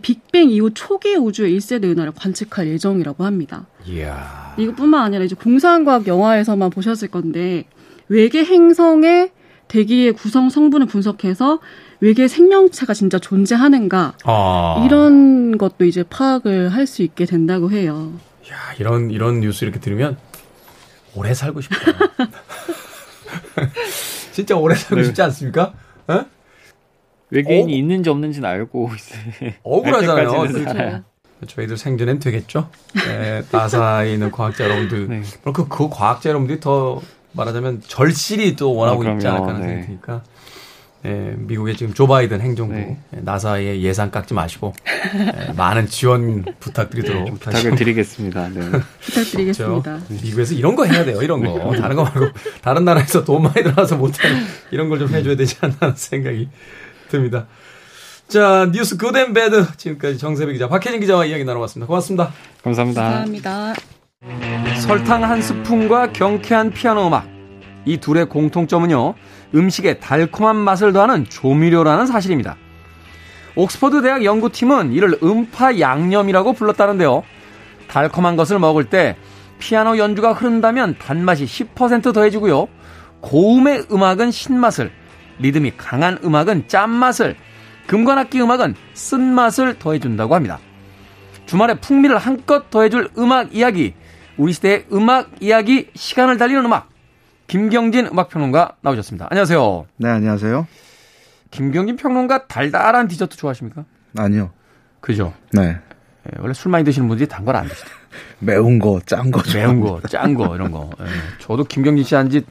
빅뱅 0.02 0.50
이후 0.50 0.70
초기 0.74 1.14
우주의 1.14 1.56
1세대 1.56 1.84
은하를 1.84 2.12
관측할 2.12 2.68
예정이라고 2.68 3.24
합니다. 3.24 3.66
이야. 3.86 4.54
이것뿐만 4.58 5.02
아니라 5.02 5.24
이제 5.24 5.34
공상과학 5.34 6.06
영화에서만 6.06 6.70
보셨을 6.70 7.08
건데 7.08 7.64
외계 8.08 8.44
행성의 8.44 9.30
대기의 9.68 10.12
구성 10.12 10.48
성분을 10.48 10.86
분석해서 10.86 11.58
외계 12.00 12.28
생명체가 12.28 12.94
진짜 12.94 13.18
존재하는가 13.18 14.14
아. 14.24 14.82
이런 14.86 15.58
것도 15.58 15.84
이제 15.84 16.02
파악을 16.04 16.68
할 16.68 16.86
수 16.86 17.02
있게 17.02 17.24
된다고 17.24 17.70
해요. 17.72 18.12
야, 18.50 18.56
이런 18.78 19.10
이런 19.10 19.40
뉴스 19.40 19.64
이렇게 19.64 19.80
들으면 19.80 20.16
오래 21.16 21.34
살고 21.34 21.60
싶어요. 21.62 21.94
진짜 24.32 24.56
오래 24.56 24.74
살고 24.74 24.96
네. 24.96 25.04
싶지 25.04 25.22
않습니까? 25.22 25.72
어? 26.08 26.24
외계인이 27.30 27.72
어? 27.72 27.76
있는지 27.76 28.10
없는지는 28.10 28.48
알고 28.48 28.90
있어요. 28.94 29.52
억울하잖아요. 29.62 30.28
아직까지는 30.28 30.64
그렇죠. 30.64 30.78
잘. 30.78 31.04
저희들 31.46 31.76
생존엔 31.76 32.18
되겠죠? 32.18 32.70
네, 32.94 33.42
나사에 33.50 34.12
있는 34.12 34.30
과학자 34.30 34.64
여러분들. 34.64 35.08
네. 35.08 35.22
그럼 35.42 35.52
그, 35.52 35.68
그 35.68 35.88
과학자 35.90 36.30
여러분들이 36.30 36.60
더 36.60 37.02
말하자면 37.32 37.82
절실히 37.86 38.56
또 38.56 38.74
원하고 38.74 39.06
아, 39.06 39.12
있지. 39.12 39.26
않을까 39.26 39.48
하는 39.48 39.60
네. 39.60 39.66
생각이 39.66 39.86
드니까. 39.86 40.22
예, 41.06 41.34
미국의 41.38 41.76
지금 41.76 41.94
조 41.94 42.08
바이든 42.08 42.40
행정부 42.40 42.74
네. 42.74 42.98
예, 43.16 43.20
나사의 43.20 43.80
예산 43.82 44.10
깎지 44.10 44.34
마시고 44.34 44.72
예, 45.14 45.52
많은 45.52 45.86
지원 45.86 46.44
부탁드리도록 46.58 47.38
다시 47.40 47.58
부탁을 47.62 47.76
드리겠습니다. 47.78 48.48
네. 48.48 48.60
부탁드리겠습니다. 49.00 49.82
그렇죠. 50.00 50.14
미국에서 50.24 50.54
이런 50.54 50.74
거 50.74 50.84
해야 50.84 51.04
돼요. 51.04 51.22
이런 51.22 51.44
거. 51.44 51.72
다른 51.76 51.94
거 51.96 52.02
말고 52.04 52.28
다른 52.60 52.84
나라에서 52.84 53.22
돈 53.24 53.42
많이 53.44 53.62
들어가서 53.62 53.96
못하는 53.96 54.42
이런 54.72 54.88
걸 54.88 54.98
좀 54.98 55.08
해줘야 55.14 55.36
되지 55.36 55.56
않나 55.60 55.76
하는 55.78 55.94
생각이 55.96 56.48
듭니다. 57.08 57.46
자 58.28 58.68
뉴스 58.72 58.96
Good 58.96 59.17
and 59.17 59.32
Bad 59.34 59.66
지금까지 59.76 60.18
정세배 60.18 60.52
기자 60.54 60.68
박혜진 60.68 60.98
기자와 61.00 61.26
이야기 61.26 61.44
나눠봤습니다. 61.44 61.86
고맙습니다. 61.86 62.32
감사합니다. 62.64 63.02
감사합니다. 63.02 63.74
설탕 64.80 65.22
한 65.22 65.40
스푼과 65.40 66.12
경쾌한 66.12 66.70
피아노 66.72 67.06
음악 67.06 67.28
이 67.84 67.98
둘의 67.98 68.28
공통점은요 68.28 69.14
음식에 69.54 69.98
달콤한 69.98 70.56
맛을 70.56 70.92
더하는 70.92 71.24
조미료라는 71.24 72.06
사실입니다. 72.06 72.56
옥스퍼드 73.54 74.02
대학 74.02 74.24
연구팀은 74.24 74.92
이를 74.92 75.18
음파 75.22 75.78
양념이라고 75.78 76.52
불렀다는데요. 76.52 77.22
달콤한 77.88 78.36
것을 78.36 78.58
먹을 78.58 78.84
때 78.84 79.16
피아노 79.58 79.96
연주가 79.96 80.32
흐른다면 80.32 80.96
단맛이 80.98 81.44
10% 81.44 82.12
더해지고요. 82.12 82.68
고음의 83.20 83.86
음악은 83.90 84.30
신맛을, 84.30 84.92
리듬이 85.38 85.72
강한 85.76 86.18
음악은 86.22 86.68
짠맛을, 86.68 87.36
금관악기 87.86 88.40
음악은 88.40 88.74
쓴맛을 88.94 89.78
더해준다고 89.78 90.34
합니다. 90.34 90.58
주말에 91.46 91.74
풍미를 91.74 92.18
한껏 92.18 92.70
더해줄 92.70 93.10
음악 93.16 93.54
이야기, 93.54 93.94
우리 94.36 94.52
시대의 94.52 94.86
음악 94.92 95.30
이야기, 95.40 95.88
시간을 95.94 96.36
달리는 96.36 96.64
음악, 96.64 96.88
김경진 97.46 98.06
음악평론가 98.06 98.76
나오셨습니다. 98.80 99.28
안녕하세요. 99.30 99.86
네, 99.98 100.08
안녕하세요. 100.08 100.66
김경진 101.50 101.96
평론가 101.96 102.46
달달한 102.48 103.06
디저트 103.08 103.36
좋아하십니까? 103.36 103.84
아니요. 104.18 104.50
그죠? 105.00 105.32
네. 105.52 105.62
예, 106.26 106.30
원래 106.40 106.52
술 106.54 106.70
많이 106.72 106.84
드시는 106.84 107.06
분들이 107.08 107.28
단 107.28 107.44
걸 107.44 107.54
안 107.56 107.68
드시죠. 107.68 107.86
매운 108.40 108.78
거, 108.78 109.00
짠 109.06 109.30
거. 109.30 109.42
매운 109.54 109.80
거, 109.80 110.00
짠 110.08 110.34
거, 110.34 110.54
이런 110.56 110.72
거. 110.72 110.90
예. 111.00 111.04
저도 111.40 111.64
김경진 111.64 112.04
씨 112.04 112.14
한 112.16 112.30
지 112.30 112.44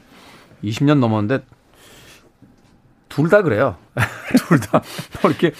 20년 0.64 1.00
넘었는데, 1.00 1.44
둘 3.10 3.30
다 3.30 3.42
그래요. 3.42 3.76
둘 4.48 4.60
다. 4.60 4.82
뭐 5.22 5.30
이렇게 5.32 5.52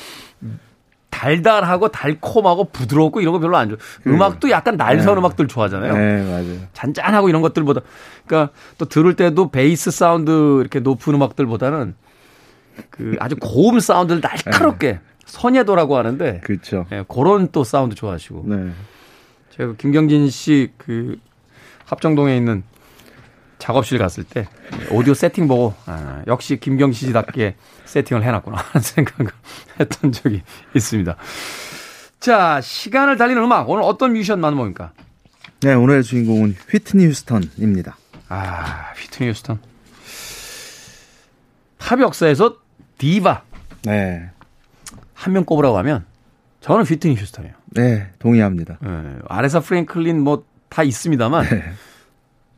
달달하고 1.26 1.88
달콤하고 1.88 2.66
부드럽고 2.66 3.20
이런 3.20 3.34
거 3.34 3.40
별로 3.40 3.58
안 3.58 3.70
좋아. 3.70 3.78
음악도 4.06 4.52
약간 4.52 4.78
날선 4.78 5.16
네. 5.16 5.20
음악들 5.20 5.48
좋아하잖아요. 5.48 5.98
네, 5.98 6.24
맞아요. 6.24 6.60
잔잔하고 6.74 7.30
이런 7.30 7.42
것들보다. 7.42 7.82
그러니까 8.28 8.54
또 8.78 8.86
들을 8.86 9.16
때도 9.16 9.50
베이스 9.50 9.90
사운드 9.90 10.60
이렇게 10.62 10.80
높은 10.80 11.16
음악들보다는 11.16 11.96
그 12.92 13.16
아주 13.20 13.36
고음 13.42 13.80
사운드를 13.80 14.22
날카롭게 14.22 15.00
선예도라고 15.26 15.98
하는데 15.98 16.42
그렇죠. 16.44 16.86
예, 16.92 17.04
그런 17.08 17.50
또 17.52 17.64
사운드 17.64 17.96
좋아하시고. 17.96 18.44
네. 18.46 18.70
제가 19.50 19.72
그 19.72 19.78
김경진 19.78 20.30
씨 20.30 20.70
그 20.78 21.16
합정동에 21.86 22.38
있는 22.38 22.64
작업실 23.66 23.98
갔을 23.98 24.24
때 24.24 24.48
오디오 24.92 25.16
세팅 25.16 25.48
보고 25.48 25.74
아, 25.88 26.22
역시 26.28 26.60
김경진 26.60 27.08
씨답게 27.08 27.56
세팅을 27.86 28.24
해놨구나 28.24 28.58
하는 28.58 28.84
생각을 28.84 29.32
했던 29.80 30.12
적이 30.12 30.44
있습니다. 30.76 31.16
자 32.20 32.62
시간을 32.62 33.18
달리는 33.18 33.42
음악 33.42 33.68
오늘 33.68 33.82
어떤 33.84 34.14
뮤지션 34.14 34.40
만나봅니까? 34.40 34.92
네, 35.62 35.74
오늘의 35.74 36.04
주인공은 36.04 36.56
휘트니 36.70 37.08
휴스턴입니다. 37.08 37.98
아 38.30 38.94
휘트니 38.98 39.30
휴스턴 39.32 39.60
팝 41.80 42.00
역사에서 42.00 42.58
디바 43.00 43.42
네. 43.84 44.30
한 45.16 45.34
명 45.34 45.44
꼽으라고 45.44 45.76
하면 45.80 46.06
저는 46.62 46.84
휘트니 46.86 47.16
휴스턴이에요. 47.16 47.56
네, 47.72 48.12
동의합니다. 48.20 48.78
예, 48.86 49.16
아레사 49.28 49.60
프랭클린 49.62 50.22
뭐 50.22 50.46
다 50.68 50.84
있습니다만 50.84 51.46
네. 51.48 51.64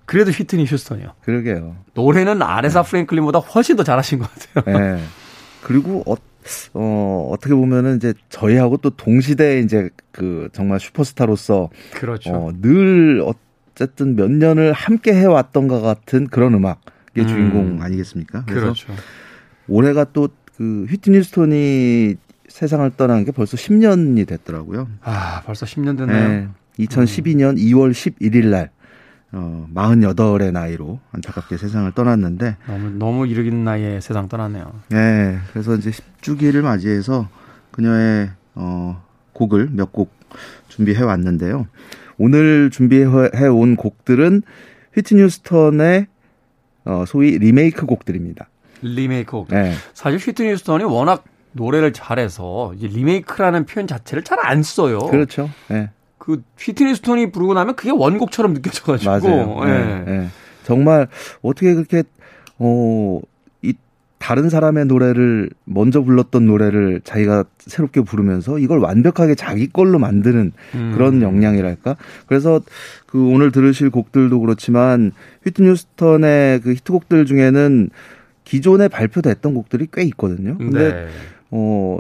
그래도 0.08 0.32
휘트니 0.32 0.66
휴스턴이요. 0.66 1.14
그러게요. 1.22 1.76
노래는 1.94 2.42
아레사 2.42 2.82
프랭클린보다 2.82 3.38
훨씬 3.40 3.76
더 3.76 3.84
잘하신 3.84 4.18
것 4.20 4.30
같아요. 4.56 4.80
네. 4.96 5.04
그리고 5.62 6.02
어, 6.08 6.16
어, 6.74 7.30
어떻게 7.32 7.54
보면은 7.54 7.98
이제 7.98 8.16
저희하고 8.30 8.78
또 8.78 8.90
동시대에 8.90 9.60
이제 9.60 9.92
그 10.12 10.50
정말 10.54 10.80
슈퍼스타로서 10.80 11.70
그렇죠. 11.94 12.32
어, 12.34 12.52
늘 12.60 13.24
어쨌든 13.76 14.16
몇 14.16 14.32
년을 14.32 14.74
함께 14.74 15.14
해왔던 15.14 15.68
것 15.68 15.82
같은 15.82 16.28
그런 16.28 16.56
음악의 16.56 16.78
음. 17.20 17.28
주인공 17.28 17.84
아니겠습니까? 17.84 18.46
그래서 18.46 18.62
그렇죠. 18.62 18.94
올해가 19.68 20.04
또 20.06 20.30
그 20.58 20.86
휘트니 20.90 21.20
휴스턴이 21.20 22.16
세상을 22.48 22.90
떠난 22.98 23.24
게 23.26 23.32
벌써 23.32 23.56
10년이 23.56 24.28
됐더라고요. 24.28 24.90
아, 25.04 25.44
벌써 25.46 25.66
10년 25.68 25.98
됐네요. 25.98 26.28
네. 26.28 26.48
2012년 26.80 27.58
2월 27.58 27.92
11일 27.92 28.48
날 28.48 28.72
어, 29.34 29.68
48의 29.74 30.52
나이로 30.52 31.00
안타깝게 31.12 31.58
세상을 31.58 31.92
떠났는데 31.92 32.56
너무 32.68 32.90
너무 32.92 33.28
이르긴 33.28 33.64
나이에 33.64 34.00
세상 34.00 34.28
떠났네요. 34.30 34.72
네. 34.90 35.38
그래서 35.52 35.76
이제 35.76 35.92
10주기를 36.22 36.62
맞이해서 36.62 37.28
그녀의 37.72 38.30
어, 38.56 39.04
곡을 39.34 39.70
몇 39.72 39.92
곡 39.92 40.16
준비해 40.68 41.02
왔는데요. 41.04 41.68
오늘 42.18 42.70
준비해 42.72 43.06
온 43.06 43.76
곡들은 43.76 44.42
휘트니 44.94 45.22
휴스턴의 45.22 46.08
어, 46.86 47.04
소위 47.06 47.38
리메이크 47.38 47.86
곡들입니다. 47.86 48.50
리메이크 48.82 49.32
곡. 49.32 49.48
네. 49.50 49.74
사실 49.94 50.20
휘트니 50.20 50.52
휴스턴이 50.52 50.84
워낙 50.86 51.24
노래를 51.54 51.92
잘해서 51.94 52.74
리메이크라는 52.80 53.66
표현 53.66 53.88
자체를 53.88 54.24
잘 54.24 54.40
안 54.40 54.64
써요. 54.64 55.00
그렇죠. 55.00 55.50
네. 55.70 55.90
그 56.28 56.44
휘트니 56.60 56.92
휴스턴이 56.92 57.32
부르고 57.32 57.54
나면 57.54 57.78
그게 57.78 57.90
원곡처럼 57.90 58.54
느껴져가지고. 58.54 59.10
맞아요. 59.10 59.60
예. 59.64 59.66
네, 59.66 60.04
네. 60.06 60.28
정말 60.66 61.08
어떻게 61.42 61.74
그렇게 61.74 62.04
어 62.60 63.22
이 63.62 63.74
다른 64.20 64.50
사람의 64.50 64.88
노래를 64.88 65.50
먼저 65.64 66.02
불렀던 66.02 66.46
노래를 66.46 67.00
자기가 67.04 67.46
새롭게 67.60 68.02
부르면서 68.02 68.60
이걸 68.60 68.80
완벽하게 68.80 69.36
자기 69.36 69.68
걸로 69.68 70.00
만드는 70.00 70.52
음. 70.76 70.92
그런 70.94 71.22
역량이랄까. 71.22 71.96
그래서 72.28 72.60
그 73.06 73.26
오늘 73.26 73.52
들으실 73.52 73.90
곡들도 73.90 74.40
그렇지만 74.42 75.14
휘트니 75.46 75.70
휴스턴의 75.70 76.60
그 76.62 76.74
히트곡들 76.74 77.26
중에는 77.26 77.90
기존에 78.44 78.90
발표됐던 78.90 79.54
곡들이 79.54 79.88
꽤 79.94 80.04
있거든요. 80.04 80.58
근데 80.58 80.94
네. 80.94 81.08
어 81.52 82.00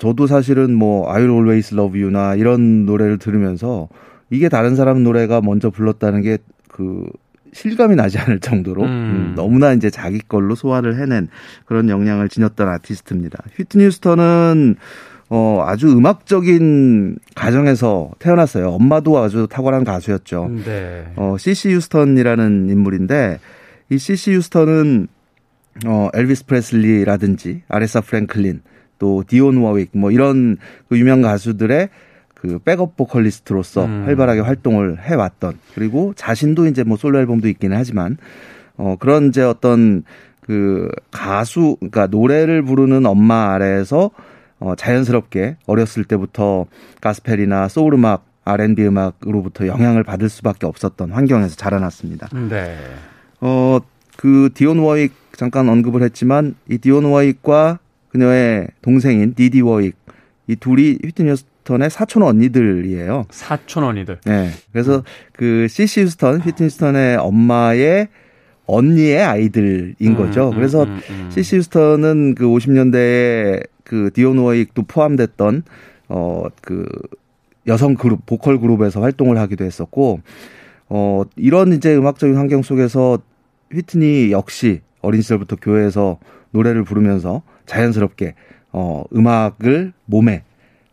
저도 0.00 0.26
사실은 0.26 0.74
뭐 0.74 1.08
I'll 1.12 1.30
Always 1.30 1.74
Love 1.74 2.02
You나 2.02 2.34
이런 2.34 2.84
노래를 2.86 3.18
들으면서 3.18 3.88
이게 4.30 4.48
다른 4.48 4.74
사람 4.74 5.04
노래가 5.04 5.40
먼저 5.40 5.70
불렀다는 5.70 6.22
게 6.22 6.38
그 6.70 7.04
실감이 7.52 7.96
나지 7.96 8.18
않을 8.18 8.40
정도로 8.40 8.84
음. 8.84 8.88
음, 8.88 9.32
너무나 9.36 9.72
이제 9.72 9.90
자기 9.90 10.18
걸로 10.20 10.54
소화를 10.54 10.96
해낸 11.00 11.28
그런 11.66 11.88
역량을 11.88 12.28
지녔던 12.28 12.68
아티스트입니다. 12.68 13.42
휘트니 13.56 13.84
휴스턴은 13.84 14.76
어, 15.28 15.64
아주 15.66 15.88
음악적인 15.90 17.18
가정에서 17.34 18.10
태어났어요. 18.18 18.68
엄마도 18.70 19.18
아주 19.18 19.46
탁월한 19.50 19.84
가수였죠. 19.84 20.50
네. 20.64 21.12
어, 21.16 21.36
CC 21.38 21.74
휴스턴이라는 21.74 22.68
인물인데 22.70 23.38
이 23.90 23.98
CC 23.98 24.34
휴스턴은 24.34 25.08
어, 25.86 26.08
엘비스 26.14 26.46
프레슬리라든지 26.46 27.62
아레사 27.68 28.00
프랭클린 28.00 28.62
또 29.00 29.24
디온 29.26 29.56
워윅 29.56 29.88
뭐 29.92 30.12
이런 30.12 30.58
그 30.88 30.96
유명 30.96 31.22
가수들의 31.22 31.88
그 32.34 32.58
백업 32.60 32.96
보컬리스트로서 32.96 33.86
음. 33.86 34.04
활발하게 34.06 34.40
활동을 34.40 35.00
해왔던 35.00 35.54
그리고 35.74 36.12
자신도 36.14 36.66
이제 36.66 36.84
뭐 36.84 36.96
솔로 36.96 37.18
앨범도 37.18 37.48
있기는 37.48 37.76
하지만 37.76 38.16
어 38.76 38.96
그런 39.00 39.28
이제 39.28 39.42
어떤 39.42 40.04
그 40.40 40.88
가수 41.10 41.76
그러니까 41.80 42.06
노래를 42.06 42.62
부르는 42.62 43.04
엄마 43.06 43.52
아래에서 43.52 44.10
어 44.58 44.74
자연스럽게 44.76 45.56
어렸을 45.66 46.04
때부터 46.04 46.66
가스펠이나 47.00 47.68
소울 47.68 47.94
음악 47.94 48.26
R&B 48.44 48.84
음악으로부터 48.86 49.66
영향을 49.66 50.02
받을 50.02 50.28
수밖에 50.28 50.66
없었던 50.66 51.12
환경에서 51.12 51.56
자라났습니다. 51.56 52.28
네. 52.48 52.76
어 53.40 53.84
그 53.84 54.50
디온 54.54 54.78
워윅 54.78 55.14
잠깐 55.32 55.68
언급을 55.68 56.02
했지만 56.02 56.54
이 56.68 56.78
디온 56.78 57.04
워윅과 57.04 57.78
그녀의 58.10 58.68
동생인 58.82 59.34
디디 59.34 59.60
워윅 59.60 59.96
이 60.46 60.56
둘이 60.56 60.98
휘트니 61.04 61.30
휴스턴의 61.30 61.90
사촌 61.90 62.22
언니들이에요. 62.22 63.26
사촌 63.30 63.84
언니들. 63.84 64.18
네. 64.24 64.50
그래서 64.72 64.96
음. 64.96 65.02
그 65.32 65.68
씨씨 65.68 66.02
휴스턴, 66.02 66.40
휘트니 66.40 66.66
휴스턴의 66.66 67.16
엄마의 67.18 68.08
언니의 68.66 69.22
아이들인 69.22 69.94
음, 70.02 70.16
거죠. 70.16 70.50
음, 70.50 70.54
그래서 70.54 70.84
음, 70.84 71.00
음, 71.10 71.30
시시 71.30 71.56
휴스턴은 71.56 72.34
그 72.34 72.46
50년대에 72.46 73.66
그 73.84 74.10
디온 74.12 74.38
워익도 74.38 74.82
포함됐던 74.82 75.64
어그 76.08 76.86
여성 77.66 77.94
그룹 77.94 78.24
보컬 78.26 78.60
그룹에서 78.60 79.00
활동을 79.00 79.38
하기도 79.38 79.64
했었고 79.64 80.20
어 80.88 81.22
이런 81.36 81.72
이제 81.72 81.96
음악적인 81.96 82.36
환경 82.36 82.62
속에서 82.62 83.18
휘트니 83.72 84.30
역시 84.32 84.80
어린 85.02 85.22
시절부터 85.22 85.56
교회에서 85.56 86.18
노래를 86.52 86.84
부르면서 86.84 87.42
자연스럽게 87.70 88.34
어 88.72 89.04
음악을 89.14 89.92
몸에 90.06 90.42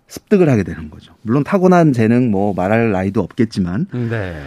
습득을 0.07 0.49
하게 0.49 0.63
되는 0.63 0.89
거죠. 0.89 1.13
물론 1.23 1.43
타고난 1.43 1.91
재능 1.91 2.31
뭐 2.31 2.53
말할 2.53 2.91
나이도 2.91 3.21
없겠지만 3.21 3.87
네. 3.91 4.41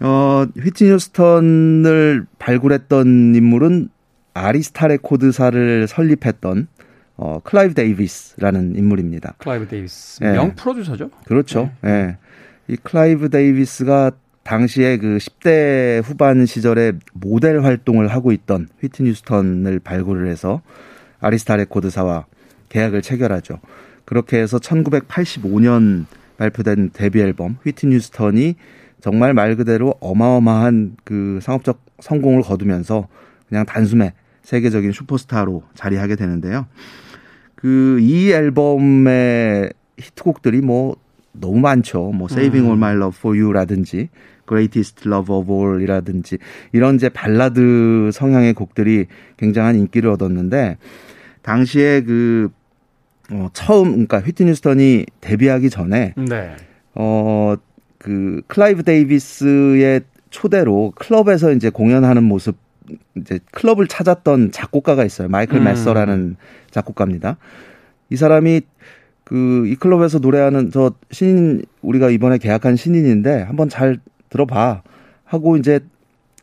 어, 0.00 0.46
휘트니 0.56 0.90
휴스턴을 0.90 2.26
발굴했던 2.38 3.34
인물은 3.34 3.88
아리스타 4.34 4.88
레코드사를 4.88 5.86
설립했던 5.88 6.68
어, 7.16 7.40
클라이브 7.44 7.74
데이비스라는 7.74 8.76
인물입니다. 8.76 9.34
클라이브 9.38 9.68
데이비스. 9.68 10.22
명 10.24 10.48
네. 10.48 10.54
프로듀서죠? 10.56 11.10
그렇죠. 11.24 11.70
예. 11.84 11.88
네. 11.88 12.06
네. 12.06 12.16
이 12.68 12.76
클라이브 12.76 13.28
데이비스가 13.28 14.12
당시에 14.44 14.96
그 14.96 15.18
10대 15.18 16.02
후반 16.02 16.46
시절에 16.46 16.92
모델 17.12 17.62
활동을 17.62 18.08
하고 18.08 18.32
있던 18.32 18.68
휘트니 18.80 19.10
휴스턴을 19.10 19.78
발굴을 19.78 20.28
해서 20.28 20.62
아리스타 21.22 21.56
레코드사와 21.56 22.26
계약을 22.68 23.00
체결하죠. 23.00 23.60
그렇게 24.04 24.38
해서 24.38 24.58
1985년 24.58 26.04
발표된 26.36 26.90
데뷔 26.92 27.20
앨범 27.20 27.56
휘트니 27.64 27.94
휴스턴이 27.94 28.56
정말 29.00 29.32
말 29.32 29.56
그대로 29.56 29.94
어마어마한 30.00 30.96
그 31.04 31.38
상업적 31.42 31.80
성공을 32.00 32.42
거두면서 32.42 33.08
그냥 33.48 33.64
단숨에 33.64 34.12
세계적인 34.42 34.92
슈퍼스타로 34.92 35.62
자리하게 35.74 36.16
되는데요. 36.16 36.66
그 37.54 37.98
이 38.00 38.32
앨범의 38.32 39.72
히트곡들이 39.98 40.60
뭐 40.62 40.96
너무 41.32 41.60
많죠. 41.60 42.10
뭐 42.10 42.26
Saving 42.30 42.66
All 42.66 42.76
My 42.76 42.96
Love 42.96 43.16
For 43.16 43.40
You라든지 43.40 44.08
Greatest 44.48 45.08
Love 45.08 45.34
of 45.34 45.52
All이라든지 45.52 46.38
이런 46.72 46.96
이제 46.96 47.08
발라드 47.08 48.10
성향의 48.12 48.54
곡들이 48.54 49.06
굉장한 49.36 49.76
인기를 49.76 50.10
얻었는데 50.10 50.76
당시에 51.42 52.02
그 52.02 52.50
어, 53.30 53.48
처음 53.52 53.90
그러니까 53.92 54.20
휘트니 54.20 54.50
휴스턴이 54.50 55.06
데뷔하기 55.20 55.70
전에 55.70 56.14
네. 56.16 56.56
어 56.94 57.53
그 57.53 58.42
클라이브 58.46 58.82
데이비스의 58.82 60.02
초대로 60.30 60.92
클럽에서 60.96 61.52
이제 61.52 61.70
공연하는 61.70 62.22
모습 62.24 62.56
이제 63.16 63.38
클럽을 63.52 63.86
찾았던 63.86 64.50
작곡가가 64.50 65.04
있어요. 65.04 65.28
마이클 65.28 65.58
음. 65.58 65.64
매서라는 65.64 66.36
작곡가입니다. 66.70 67.36
이 68.10 68.16
사람이 68.16 68.62
그 69.24 69.64
이 69.66 69.76
클럽에서 69.76 70.18
노래하는 70.18 70.70
저 70.70 70.92
신인 71.10 71.62
우리가 71.80 72.10
이번에 72.10 72.36
계약한 72.36 72.76
신인인데 72.76 73.42
한번 73.42 73.70
잘 73.70 73.98
들어봐 74.28 74.82
하고 75.24 75.56
이제 75.56 75.80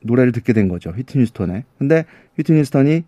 노래를 0.02 0.32
듣게 0.32 0.54
된 0.54 0.68
거죠. 0.70 0.90
휘트니 0.90 1.24
휴스턴에. 1.24 1.66
근데 1.78 2.06
휘트니 2.38 2.60
휴스턴이 2.62 3.04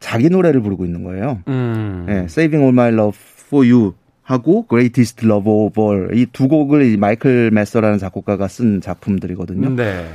자기 0.00 0.30
노래를 0.30 0.60
부르고 0.60 0.84
있는 0.84 1.02
거예요. 1.04 1.40
음. 1.48 2.04
네, 2.06 2.18
Saving 2.24 2.62
All 2.62 2.72
My 2.72 2.92
Love 2.92 3.18
for 3.46 3.68
You 3.68 3.94
하고 4.22 4.66
Greatest 4.68 5.26
Love 5.26 5.50
of 5.50 5.80
All 5.80 6.16
이 6.16 6.26
두 6.32 6.48
곡을 6.48 6.96
마이클 6.98 7.50
메서라는 7.50 7.98
작곡가가 7.98 8.46
쓴 8.48 8.80
작품들이거든요. 8.80 9.70
네. 9.70 10.06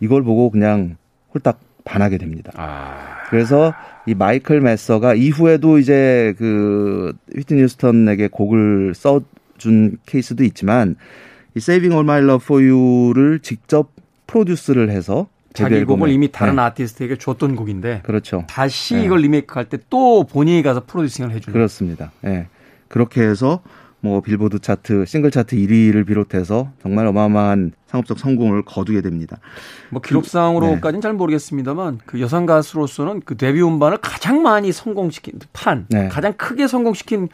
이걸 0.00 0.22
보고 0.22 0.50
그냥 0.50 0.96
홀딱 1.34 1.58
반하게 1.84 2.18
됩니다. 2.18 2.52
아. 2.56 3.18
그래서 3.30 3.74
이 4.06 4.14
마이클 4.14 4.60
메서가 4.60 5.14
이후에도 5.14 5.78
이제 5.78 6.34
그 6.38 7.12
휘트니 7.34 7.62
휴스턴에게 7.62 8.28
곡을 8.28 8.94
써준 8.94 9.98
케이스도 10.06 10.44
있지만 10.44 10.96
이 11.54 11.58
Saving 11.58 11.94
All 11.94 12.04
My 12.04 12.22
Love 12.22 12.44
for 12.44 12.62
You를 12.62 13.40
직접 13.40 13.90
프로듀스를 14.26 14.90
해서 14.90 15.26
자기 15.54 15.82
곡을 15.84 16.10
이미 16.10 16.30
다른 16.30 16.56
네. 16.56 16.62
아티스트에게 16.62 17.16
줬던 17.16 17.56
곡인데 17.56 18.02
그렇죠. 18.04 18.44
다시 18.48 18.94
네. 18.94 19.04
이걸 19.04 19.20
리메이크할 19.20 19.68
때 19.68 19.78
또 19.90 20.24
본인이 20.24 20.62
가서 20.62 20.84
프로듀싱을 20.86 21.30
해주는 21.30 21.52
그렇습니다. 21.52 22.12
예. 22.24 22.28
네. 22.28 22.46
그렇게 22.88 23.22
해서 23.22 23.60
뭐 24.00 24.20
빌보드 24.20 24.60
차트, 24.60 25.06
싱글 25.06 25.30
차트 25.30 25.56
1위를 25.56 26.06
비롯해서 26.06 26.70
정말 26.82 27.06
어마어마한 27.06 27.72
상업적 27.86 28.18
성공을 28.18 28.62
거두게 28.62 29.00
됩니다. 29.00 29.38
뭐 29.90 30.00
기록상으로까지는 30.00 31.00
네. 31.00 31.02
잘 31.02 31.12
모르겠습니다만 31.14 31.98
그 32.06 32.20
여성 32.20 32.46
가수로서는 32.46 33.22
그 33.24 33.36
데뷔 33.36 33.60
음반을 33.62 33.98
가장 33.98 34.42
많이 34.42 34.70
성공시킨 34.70 35.40
판, 35.52 35.86
네. 35.88 36.08
가장 36.08 36.34
크게 36.34 36.68
성공시킨 36.68 37.28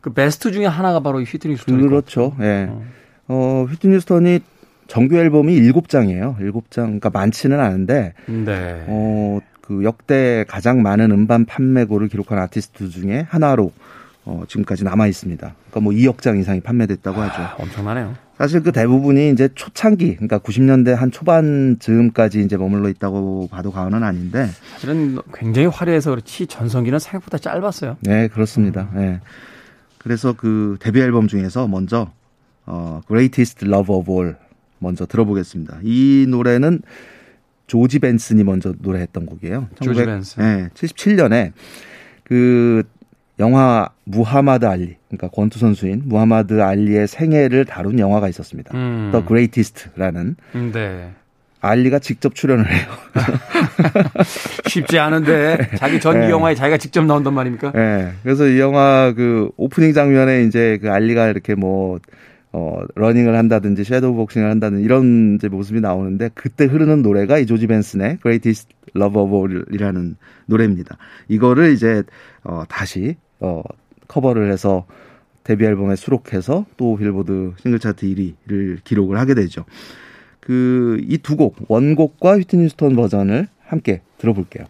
그 0.00 0.12
베스트 0.14 0.50
중에 0.52 0.64
하나가 0.66 1.00
바로 1.00 1.20
휘트니 1.20 1.54
휴스턴. 1.54 1.80
그렇죠. 1.88 2.34
예. 2.40 2.42
네. 2.42 2.66
어. 2.70 2.84
어, 3.28 3.66
휘트니 3.68 3.96
휴스턴이 3.96 4.40
정규 4.88 5.16
앨범이 5.16 5.60
7장이에요. 5.60 6.38
7장. 6.38 6.86
그러니까 6.86 7.10
많지는 7.10 7.60
않은데 7.60 8.14
네. 8.26 8.84
어, 8.88 9.38
그 9.60 9.84
역대 9.84 10.44
가장 10.48 10.82
많은 10.82 11.12
음반 11.12 11.44
판매고를 11.44 12.08
기록한 12.08 12.38
아티스트 12.38 12.88
중에 12.88 13.26
하나로 13.28 13.70
어, 14.24 14.42
지금까지 14.48 14.84
남아 14.84 15.06
있습니다. 15.06 15.54
그러니까 15.70 15.80
뭐 15.80 15.92
2억 15.92 16.20
장 16.20 16.38
이상이 16.38 16.60
판매됐다고 16.60 17.20
하죠. 17.20 17.42
아, 17.42 17.54
엄청나네요. 17.58 18.14
사실 18.36 18.62
그 18.62 18.72
대부분이 18.72 19.30
이제 19.30 19.48
초창기, 19.54 20.14
그러니까 20.14 20.38
90년대 20.38 20.94
한 20.94 21.10
초반 21.10 21.76
즈음까지 21.80 22.40
이제 22.40 22.56
머물러 22.56 22.88
있다고 22.88 23.48
봐도 23.50 23.72
과언은 23.72 24.02
아닌데. 24.02 24.48
사실은 24.72 25.18
굉장히 25.34 25.66
화려해서 25.66 26.10
그렇지 26.10 26.46
전성기는 26.46 26.98
생각보다 26.98 27.38
짧았어요. 27.38 27.96
네, 28.00 28.28
그렇습니다. 28.28 28.88
음. 28.92 29.00
네. 29.00 29.20
그래서 29.98 30.34
그 30.34 30.76
데뷔 30.78 31.00
앨범 31.00 31.26
중에서 31.26 31.66
먼저 31.66 32.12
어, 32.64 33.00
Greatest 33.08 33.66
Love 33.66 33.94
of 33.94 34.12
All 34.12 34.36
먼저 34.78 35.06
들어보겠습니다. 35.06 35.80
이 35.82 36.26
노래는 36.28 36.82
조지 37.66 37.98
벤슨이 37.98 38.44
먼저 38.44 38.74
노래했던 38.78 39.26
곡이에요. 39.26 39.68
조지 39.80 40.04
벤슨. 40.04 40.42
네, 40.42 40.68
77년에 40.74 41.52
그 42.24 42.82
영화 43.38 43.88
무하마드 44.04 44.66
알리, 44.66 44.96
그러니까 45.08 45.28
권투 45.28 45.58
선수인 45.58 46.02
무하마드 46.06 46.60
알리의 46.60 47.06
생애를 47.06 47.64
다룬 47.66 47.98
영화가 47.98 48.28
있었습니다. 48.28 48.76
음. 48.76 49.10
The 49.12 49.24
Greatest라는. 49.26 50.36
음, 50.54 50.72
네. 50.72 51.12
알리가 51.60 51.98
직접 51.98 52.34
출연을 52.34 52.70
해요. 52.70 52.86
쉽지 54.66 54.98
않은데 54.98 55.70
자기 55.76 55.98
전기 56.00 56.20
네. 56.20 56.30
영화에 56.30 56.54
자기가 56.54 56.78
직접 56.78 57.04
나온단 57.04 57.34
말입니까? 57.34 57.72
네. 57.72 58.12
그래서 58.22 58.46
이 58.46 58.60
영화 58.60 59.12
그 59.16 59.50
오프닝 59.56 59.92
장면에 59.92 60.44
이제 60.44 60.78
그 60.80 60.90
알리가 60.90 61.28
이렇게 61.28 61.54
뭐 61.56 61.98
어, 62.52 62.80
러닝을 62.94 63.36
한다든지 63.36 63.84
섀도우 63.84 64.14
복싱을 64.14 64.50
한다든 64.50 64.80
이런 64.80 65.34
이제 65.36 65.48
모습이 65.48 65.80
나오는데 65.80 66.30
그때 66.34 66.64
흐르는 66.64 67.02
노래가 67.02 67.38
이 67.38 67.46
조지 67.46 67.66
벤슨의 67.66 68.18
Greatest 68.22 68.68
Love 68.96 69.20
of 69.22 69.36
All이라는 69.36 70.16
노래입니다. 70.46 70.96
이거를 71.28 71.72
이제 71.72 72.02
어, 72.44 72.62
다시 72.68 73.16
어, 73.40 73.62
커버를 74.08 74.50
해서 74.50 74.86
데뷔 75.44 75.64
앨범에 75.66 75.96
수록해서 75.96 76.66
또 76.76 76.96
빌보드 76.96 77.52
싱글 77.60 77.78
차트 77.78 78.06
1위를 78.06 78.82
기록을 78.84 79.18
하게 79.18 79.34
되죠. 79.34 79.64
그 80.40 80.98
이 81.02 81.18
두 81.18 81.36
곡 81.36 81.56
원곡과 81.68 82.38
휘트니 82.38 82.70
휴스턴 82.70 82.96
버전을 82.96 83.48
함께 83.66 84.00
들어볼게요. 84.16 84.64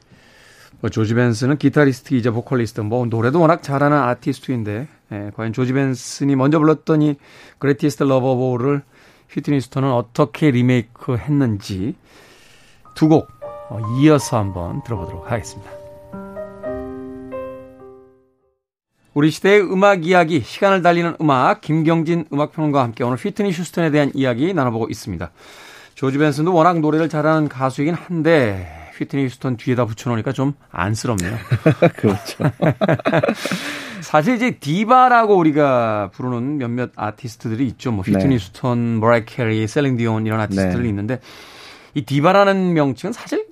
뭐 0.80 0.90
조지 0.90 1.14
벤슨은 1.14 1.58
기타리스트이자 1.58 2.30
보컬리스트, 2.32 2.80
뭐 2.80 3.06
노래도 3.06 3.40
워낙 3.40 3.62
잘하는 3.62 3.96
아티스트인데 3.96 4.88
예, 5.12 5.30
과연 5.34 5.52
조지 5.52 5.72
벤슨이 5.72 6.36
먼저 6.36 6.58
불렀던 6.58 7.02
이 7.02 7.16
Greatest 7.58 8.02
Love 8.04 8.30
of 8.30 8.43
All을 8.43 8.82
휘트니 9.30 9.60
휴스턴은 9.60 9.90
어떻게 9.90 10.50
리메이크 10.50 11.16
했는지 11.16 11.94
두 12.94 13.08
곡 13.08 13.28
어, 13.70 13.80
이어서 14.00 14.38
한번 14.38 14.82
들어보도록 14.82 15.30
하겠습니다. 15.30 15.70
우리 19.14 19.30
시대의 19.30 19.62
음악 19.62 20.06
이야기, 20.06 20.40
시간을 20.40 20.82
달리는 20.82 21.16
음악, 21.20 21.60
김경진 21.60 22.26
음악평론가와 22.32 22.84
함께 22.84 23.02
오늘 23.04 23.16
휘트니 23.16 23.50
휴스턴에 23.50 23.90
대한 23.90 24.12
이야기 24.14 24.54
나눠보고 24.54 24.88
있습니다. 24.88 25.30
조지 25.94 26.18
벤슨도 26.18 26.54
워낙 26.54 26.78
노래를 26.78 27.08
잘하는 27.08 27.48
가수이긴 27.48 27.94
한데 27.94 28.92
휘트니 28.96 29.24
휴스턴 29.24 29.56
뒤에다 29.56 29.86
붙여놓으니까 29.86 30.32
좀 30.32 30.54
안쓰럽네요. 30.70 31.36
그렇죠. 31.96 32.44
사실 34.08 34.36
이제 34.36 34.52
디바라고 34.52 35.36
우리가 35.36 36.08
부르는 36.14 36.56
몇몇 36.56 36.92
아티스트들이 36.96 37.66
있죠. 37.66 37.92
뭐 37.92 38.02
휘트니 38.02 38.28
네. 38.28 38.34
휴스턴, 38.36 39.00
머라이 39.00 39.26
캐리, 39.26 39.66
셀린 39.66 39.98
디온 39.98 40.24
이런 40.24 40.40
아티스트들이 40.40 40.84
네. 40.84 40.88
있는데 40.88 41.20
이 41.92 42.06
디바라는 42.06 42.72
명칭은 42.72 43.12
사실 43.12 43.46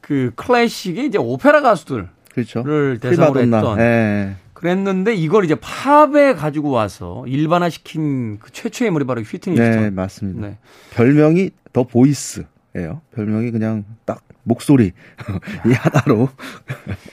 그 0.00 0.32
클래식의 0.34 1.06
이제 1.06 1.18
오페라 1.18 1.60
가수들을 1.60 2.08
그렇죠. 2.32 2.64
대상으로 2.98 3.42
했던 3.42 3.76
네. 3.76 4.34
그랬는데 4.54 5.14
이걸 5.14 5.44
이제 5.44 5.54
팝에 5.54 6.34
가지고 6.34 6.70
와서 6.70 7.22
일반화시킨 7.28 8.40
그 8.40 8.50
최초의 8.50 8.88
인물이 8.88 9.04
바로 9.04 9.20
휘트니 9.20 9.56
휴스턴. 9.56 9.82
네, 9.82 9.90
맞습니다. 9.90 10.48
네. 10.48 10.58
별명이 10.94 11.50
더 11.72 11.84
보이스예요. 11.84 13.02
별명이 13.14 13.52
그냥 13.52 13.84
딱 14.04 14.20
목소리 14.44 14.92
이 15.66 15.72
하나로 15.72 16.28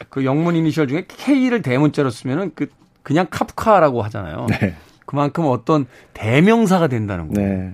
그 0.09 0.23
영문 0.25 0.55
이니셜 0.55 0.87
중에 0.87 1.05
K를 1.07 1.61
대문자로 1.61 2.09
쓰면은 2.09 2.51
그 2.55 2.67
그냥 3.03 3.25
카프카라고 3.29 4.03
하잖아요. 4.03 4.45
네. 4.49 4.75
그만큼 5.05 5.45
어떤 5.47 5.87
대명사가 6.13 6.87
된다는 6.87 7.33
거예요. 7.33 7.49
네. 7.49 7.73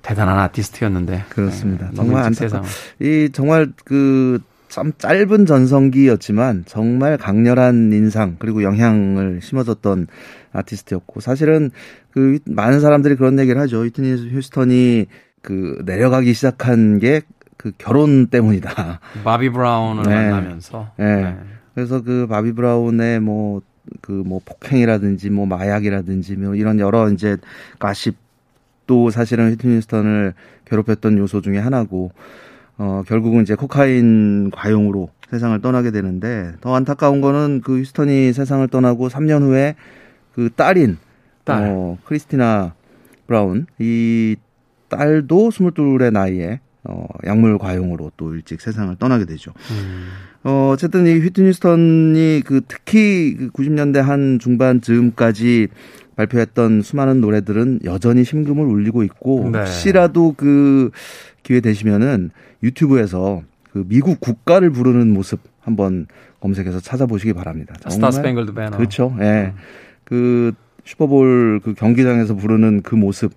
대단한 0.00 0.38
아티스트였는데 0.38 1.26
그렇습니다. 1.28 1.90
네, 1.90 1.94
정말 1.94 2.24
안타까. 2.24 2.62
이 3.00 3.28
정말 3.32 3.72
그 3.84 4.40
참 4.72 4.90
짧은 4.96 5.44
전성기였지만 5.44 6.64
정말 6.64 7.18
강렬한 7.18 7.92
인상 7.92 8.36
그리고 8.38 8.62
영향을 8.62 9.40
심어줬던 9.42 10.06
아티스트였고 10.50 11.20
사실은 11.20 11.70
그 12.10 12.38
많은 12.46 12.80
사람들이 12.80 13.16
그런 13.16 13.38
얘기를 13.38 13.60
하죠. 13.60 13.84
휘트니 13.84 14.34
휴스턴이 14.34 15.06
그 15.42 15.82
내려가기 15.84 16.32
시작한 16.32 16.98
게 16.98 17.20
그 17.62 17.70
결혼 17.78 18.26
때문이다. 18.26 18.98
바비 19.22 19.50
브라운을 19.50 20.02
네. 20.02 20.30
만나면서. 20.30 20.90
네. 20.96 21.22
네. 21.22 21.36
그래서 21.74 22.02
그 22.02 22.26
바비 22.26 22.52
브라운의 22.52 23.20
뭐, 23.20 23.62
그 24.00 24.17
뭐 24.17 24.40
폭행이라든지 24.44 25.30
뭐 25.30 25.46
마약이라든지 25.46 26.36
뭐 26.36 26.56
이런 26.56 26.80
여러 26.80 27.08
이제 27.08 27.36
가십도 27.78 29.10
사실은 29.10 29.52
휘트니 29.52 29.80
휴스턴을 29.82 30.34
괴롭혔던 30.64 31.18
요소 31.18 31.40
중에 31.40 31.58
하나고, 31.58 32.10
어, 32.78 33.04
결국은 33.06 33.42
이제 33.42 33.54
코카인 33.54 34.50
과용으로 34.50 35.10
세상을 35.30 35.60
떠나게 35.60 35.92
되는데 35.92 36.54
더 36.60 36.74
안타까운 36.74 37.20
거는 37.20 37.60
그 37.62 37.78
휴스턴이 37.78 38.32
세상을 38.32 38.66
떠나고 38.68 39.08
3년 39.08 39.42
후에 39.42 39.76
그 40.34 40.50
딸인 40.50 40.98
딸. 41.44 41.68
어, 41.68 41.96
크리스티나 42.04 42.74
브라운 43.28 43.66
이 43.78 44.34
딸도 44.88 45.50
22의 45.50 46.12
나이에 46.12 46.60
어, 46.84 47.06
약물 47.24 47.58
과용으로 47.58 48.10
또 48.16 48.34
일찍 48.34 48.60
세상을 48.60 48.94
떠나게 48.96 49.24
되죠. 49.24 49.52
음. 49.70 50.08
어, 50.44 50.70
어쨌든 50.72 51.06
이 51.06 51.20
휘트니 51.20 51.52
스턴이 51.52 52.42
그 52.44 52.62
특히 52.66 53.36
그 53.36 53.50
90년대 53.50 53.98
한 54.00 54.38
중반 54.40 54.80
즈음까지 54.80 55.68
발표했던 56.16 56.82
수많은 56.82 57.20
노래들은 57.20 57.80
여전히 57.84 58.24
심금을 58.24 58.64
울리고 58.64 59.04
있고 59.04 59.48
네. 59.50 59.60
혹시라도 59.60 60.34
그 60.36 60.90
기회 61.42 61.60
되시면은 61.60 62.30
유튜브에서 62.62 63.42
그 63.72 63.84
미국 63.86 64.20
국가를 64.20 64.70
부르는 64.70 65.12
모습 65.12 65.40
한번 65.60 66.06
검색해서 66.40 66.80
찾아보시기 66.80 67.32
바랍니다. 67.32 67.74
Star 67.88 68.10
Spangled 68.10 68.52
Banner. 68.52 68.76
그렇죠. 68.76 69.14
예. 69.20 69.22
네. 69.22 69.44
음. 69.46 69.60
그 70.04 70.52
슈퍼볼 70.84 71.60
그 71.62 71.74
경기장에서 71.74 72.34
부르는 72.34 72.82
그 72.82 72.96
모습 72.96 73.32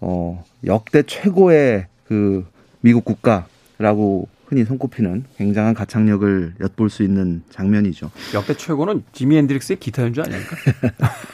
어 0.00 0.42
역대 0.64 1.02
최고의 1.02 1.86
그 2.06 2.46
미국 2.80 3.04
국가라고 3.04 4.28
흔히 4.48 4.64
손꼽히는 4.64 5.24
굉장한 5.36 5.74
가창력을 5.74 6.54
엿볼 6.60 6.88
수 6.88 7.02
있는 7.02 7.42
장면이죠. 7.50 8.10
역대 8.32 8.54
최고는 8.54 9.04
지미 9.12 9.36
헨드릭스의 9.36 9.78
기타 9.78 10.02
연주 10.02 10.22
아닙니까? 10.22 10.56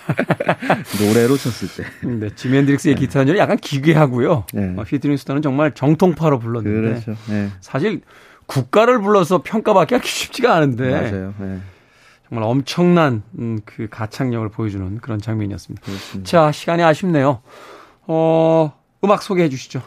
노래로 1.00 1.36
쳤을 1.36 1.68
때. 1.84 2.08
네, 2.08 2.34
지미 2.34 2.58
헨드릭스의 2.58 2.96
네. 2.96 3.00
기타 3.00 3.20
연주는 3.20 3.38
약간 3.38 3.56
기괴하고요. 3.56 4.46
네. 4.52 4.74
어, 4.76 4.82
휘트니 4.82 5.05
휴스턴은 5.05 5.42
정말 5.42 5.72
정통파로 5.74 6.40
불렀는데 6.40 7.00
그렇죠. 7.02 7.14
네. 7.28 7.50
사실 7.60 8.00
국가를 8.46 9.00
불러서 9.00 9.42
평가받기가 9.42 10.00
쉽지가 10.04 10.52
않은데 10.52 10.90
맞아요. 10.90 11.34
네. 11.38 11.60
정말 12.28 12.48
엄청난 12.48 13.22
음, 13.38 13.60
그 13.64 13.86
가창력을 13.88 14.48
보여주는 14.48 14.98
그런 14.98 15.20
장면이었습니다. 15.20 15.84
그렇습니다. 15.86 16.28
자, 16.28 16.50
시간이 16.50 16.82
아쉽네요. 16.82 17.42
어, 18.08 18.72
음악 19.04 19.22
소개해 19.22 19.48
주시죠. 19.48 19.82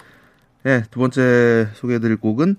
네, 0.67 0.83
두 0.91 0.99
번째 0.99 1.69
소개해드릴 1.75 2.17
곡은 2.17 2.57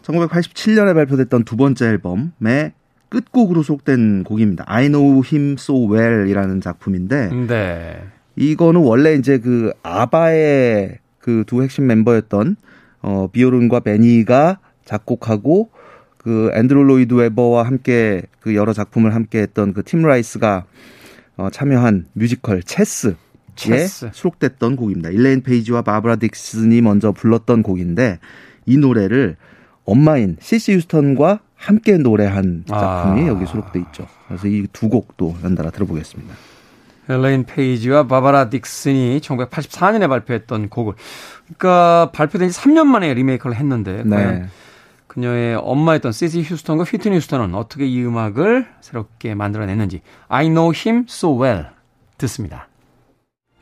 1987년에 0.00 0.94
발표됐던 0.94 1.44
두 1.44 1.56
번째 1.56 1.88
앨범의 1.88 2.72
끝곡으로 3.10 3.62
속된 3.62 4.24
곡입니다. 4.24 4.64
I 4.66 4.86
Know 4.88 5.20
Him 5.30 5.56
So 5.58 5.92
Well이라는 5.92 6.62
작품인데, 6.62 7.28
네. 7.48 8.02
이거는 8.34 8.80
원래 8.80 9.12
이제 9.12 9.36
그 9.36 9.72
아바의 9.82 11.00
그 11.18 11.44
두 11.46 11.62
핵심 11.62 11.86
멤버였던 11.86 12.56
어 13.02 13.28
비오른과 13.30 13.80
베니가 13.80 14.58
작곡하고 14.86 15.68
그 16.16 16.50
앤드루 16.54 16.82
로이드 16.84 17.12
웨버와 17.12 17.66
함께 17.66 18.22
그 18.40 18.54
여러 18.54 18.72
작품을 18.72 19.14
함께 19.14 19.40
했던 19.40 19.74
그 19.74 19.82
팀 19.82 20.00
라이스가 20.00 20.64
어 21.36 21.50
참여한 21.50 22.06
뮤지컬 22.14 22.62
체스 22.62 23.16
에 23.70 23.86
수록됐던 23.86 24.76
곡입니다. 24.76 25.10
일레인 25.10 25.42
페이지와 25.42 25.82
바브라 25.82 26.16
딕슨이 26.16 26.80
먼저 26.80 27.12
불렀던 27.12 27.62
곡인데 27.62 28.18
이 28.66 28.76
노래를 28.76 29.36
엄마인 29.84 30.36
시시 30.40 30.74
휴스턴과 30.74 31.40
함께 31.56 31.98
노래한 31.98 32.64
작품이 32.66 33.22
아. 33.22 33.26
여기 33.26 33.46
수록돼 33.46 33.80
있죠. 33.80 34.06
그래서 34.28 34.46
이 34.48 34.66
두 34.72 34.88
곡도 34.88 35.36
연달아 35.44 35.70
들어보겠습니다. 35.70 36.34
엘레인 37.08 37.44
페이지와 37.44 38.06
바바라 38.06 38.48
딕슨이 38.50 39.20
1984년에 39.20 40.08
발표했던 40.08 40.68
곡을 40.68 40.94
그러니까 41.44 42.10
발표된 42.12 42.50
지 42.50 42.60
3년 42.60 42.84
만에 42.86 43.12
리메이크를 43.14 43.56
했는데 43.56 44.04
네. 44.06 44.46
그녀의 45.08 45.56
엄마였던 45.56 46.12
시시 46.12 46.42
휴스턴과 46.42 46.84
휘트니 46.84 47.16
휴스턴은 47.16 47.54
어떻게 47.56 47.84
이 47.86 48.04
음악을 48.04 48.68
새롭게 48.80 49.34
만들어냈는지 49.34 50.02
I 50.28 50.46
know 50.46 50.72
him 50.72 51.06
so 51.08 51.42
well 51.42 51.66
듣습니다. 52.16 52.68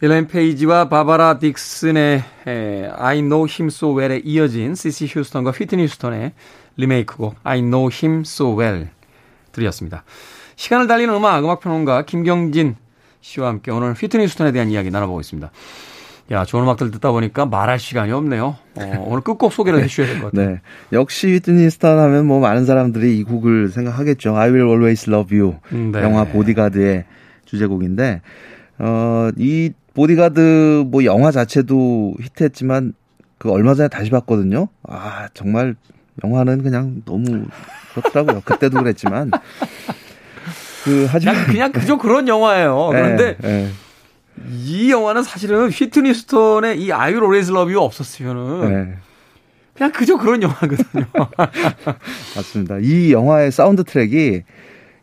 일레인 0.01 0.29
페이지와 0.29 0.89
바바라 0.89 1.39
딕슨의 1.39 2.23
I 2.47 3.19
Know 3.19 3.47
Him 3.51 3.67
So 3.69 3.97
Well에 3.99 4.21
이어진 4.25 4.75
CC 4.75 5.07
휴스턴과 5.09 5.51
휘트니 5.51 5.83
휴스턴의 5.85 6.33
리메이크곡 6.77 7.35
I 7.43 7.61
Know 7.61 7.91
Him 7.93 8.21
So 8.21 8.57
Well 8.59 8.89
들으셨습니다. 9.53 10.05
시간을 10.55 10.87
달리는 10.87 11.13
음악, 11.13 11.43
음악평론가 11.45 12.03
김경진 12.03 12.77
씨와 13.21 13.49
함께 13.49 13.73
오늘 13.73 13.95
휘트니 13.95 14.25
휴스턴에 14.25 14.53
대한 14.53 14.71
이야기 14.71 14.91
나눠보고 14.91 15.21
있습니다. 15.21 15.51
야, 16.31 16.45
좋은 16.45 16.63
음악들 16.63 16.91
듣다 16.93 17.11
보니까 17.11 17.47
말할 17.47 17.79
시간이 17.81 18.13
없네요. 18.13 18.57
어, 18.77 19.05
오늘 19.07 19.23
끝곡 19.23 19.53
소개를 19.53 19.81
해주셔야 19.83 20.07
될 20.07 20.21
것 20.21 20.31
같아요. 20.31 20.51
네. 20.51 20.61
역시 20.93 21.27
휘트니 21.33 21.65
휴스턴 21.65 21.99
하면 21.99 22.27
뭐 22.27 22.39
많은 22.39 22.67
사람들이 22.67 23.19
이 23.19 23.25
곡을 23.25 23.71
생각하겠죠. 23.71 24.37
I 24.37 24.51
Will 24.51 24.69
Always 24.69 25.11
Love 25.11 25.37
You. 25.37 25.57
음, 25.73 25.91
네. 25.91 26.03
영화 26.03 26.25
보디가드의 26.25 27.05
주제곡인데, 27.47 28.21
어, 28.79 29.31
이 29.39 29.73
보디가드 29.95 30.85
뭐 30.89 31.05
영화 31.05 31.31
자체도 31.31 32.15
히트했지만 32.21 32.95
그 33.39 33.51
얼마 33.51 33.75
전에 33.75 33.89
다시 33.89 34.11
봤거든요. 34.11 34.69
아 34.83 35.29
정말 35.35 35.77
영화는 36.25 36.63
그냥 36.63 37.03
너무 37.05 37.47
그렇더라고요. 37.95 38.43
그때도 38.45 38.79
그랬지만 38.79 39.31
그 40.85 41.07
하지만 41.09 41.47
그냥 41.47 41.73
그저 41.73 41.97
그런 41.99 42.29
영화예요. 42.29 42.91
네, 42.93 43.03
그런데 43.03 43.37
네. 43.41 43.69
이 44.51 44.91
영화는 44.91 45.23
사실은 45.23 45.69
휘트니 45.69 46.15
휴스턴의 46.15 46.81
I 46.81 46.83
Will 46.83 46.91
Always 46.91 47.51
Love 47.51 47.75
You 47.75 47.85
없었으면은 47.85 48.73
네. 48.73 48.95
그냥 49.75 49.93
그저 49.93 50.17
그런 50.17 50.43
영화거든요. 50.43 51.07
맞습니다. 52.35 52.79
이 52.81 53.13
영화의 53.13 53.53
사운드 53.53 53.85
트랙이 53.85 54.43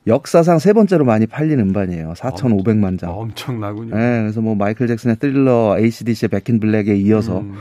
역사상 0.07 0.59
세 0.59 0.73
번째로 0.73 1.03
많이 1.05 1.25
팔린 1.25 1.59
음반이에요. 1.59 2.13
4,500만 2.15 2.99
장. 2.99 3.11
엄청나군요. 3.11 3.95
네, 3.95 4.21
그래서 4.21 4.41
뭐 4.41 4.55
마이클 4.55 4.87
잭슨의 4.87 5.17
Thriller, 5.17 5.77
ACDC의 5.79 6.29
백인 6.29 6.59
블랙에 6.59 6.95
이어서 6.95 7.39
음. 7.39 7.55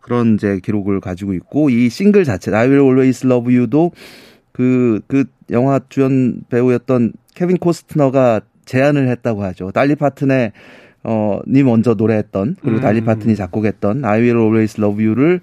그런 0.00 0.34
이제 0.34 0.60
기록을 0.62 1.00
가지고 1.00 1.34
있고 1.34 1.70
이 1.70 1.88
싱글 1.88 2.24
자체 2.24 2.54
I 2.54 2.66
Will 2.68 2.84
Always 2.84 3.26
Love 3.26 3.56
You도 3.56 3.92
그, 4.52 5.00
그 5.06 5.24
영화 5.50 5.80
주연 5.88 6.42
배우였던 6.50 7.12
케빈 7.34 7.56
코스트너가 7.58 8.40
제안을 8.64 9.08
했다고 9.08 9.42
하죠. 9.44 9.70
돌리 9.70 9.94
파튼의 9.94 10.52
어, 11.04 11.40
니 11.46 11.62
먼저 11.62 11.94
노래했던 11.94 12.56
그리고 12.60 12.78
음. 12.78 12.82
돌리 12.82 13.02
파튼이 13.02 13.36
작곡했던 13.36 14.04
I 14.04 14.20
Will 14.20 14.38
Always 14.38 14.80
Love 14.80 15.06
You를 15.06 15.40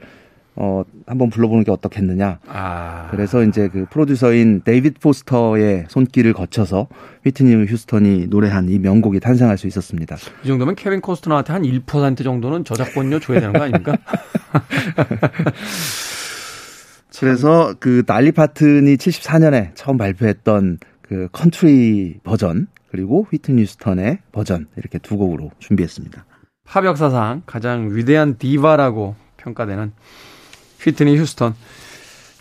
어, 0.57 0.83
한번 1.05 1.29
불러보는 1.29 1.65
게 1.65 1.71
어떻겠느냐. 1.71 2.39
아. 2.47 3.07
그래서 3.11 3.43
이제 3.43 3.67
그 3.67 3.85
프로듀서인 3.89 4.61
데이비드 4.63 4.99
포스터의 4.99 5.85
손길을 5.89 6.33
거쳐서 6.33 6.87
휘트니 7.25 7.65
휴스턴이 7.65 8.27
노래한 8.27 8.69
이 8.69 8.79
명곡이 8.79 9.19
탄생할 9.19 9.57
수 9.57 9.67
있었습니다. 9.67 10.15
이 10.43 10.47
정도면 10.47 10.75
케빈 10.75 11.01
코스터너한테 11.01 11.51
한 11.51 11.63
1% 11.63 12.23
정도는 12.23 12.63
저작권료 12.63 13.19
줘야 13.19 13.41
되는 13.41 13.53
거 13.53 13.63
아닙니까? 13.63 13.97
그래서 17.19 17.73
그 17.79 18.03
돌리 18.05 18.31
파튼이 18.31 18.95
74년에 18.95 19.71
처음 19.75 19.97
발표했던 19.97 20.79
그 21.01 21.27
컨트리 21.31 22.19
버전 22.23 22.67
그리고 22.89 23.27
휘트니 23.29 23.61
휴스턴의 23.61 24.19
버전 24.31 24.67
이렇게 24.77 24.99
두 24.99 25.17
곡으로 25.17 25.51
준비했습니다. 25.59 26.25
팝 26.65 26.85
역사상 26.85 27.43
가장 27.45 27.95
위대한 27.95 28.37
디바라고 28.37 29.15
평가되는 29.37 29.91
휘트니 30.85 31.17
휴스턴. 31.17 31.55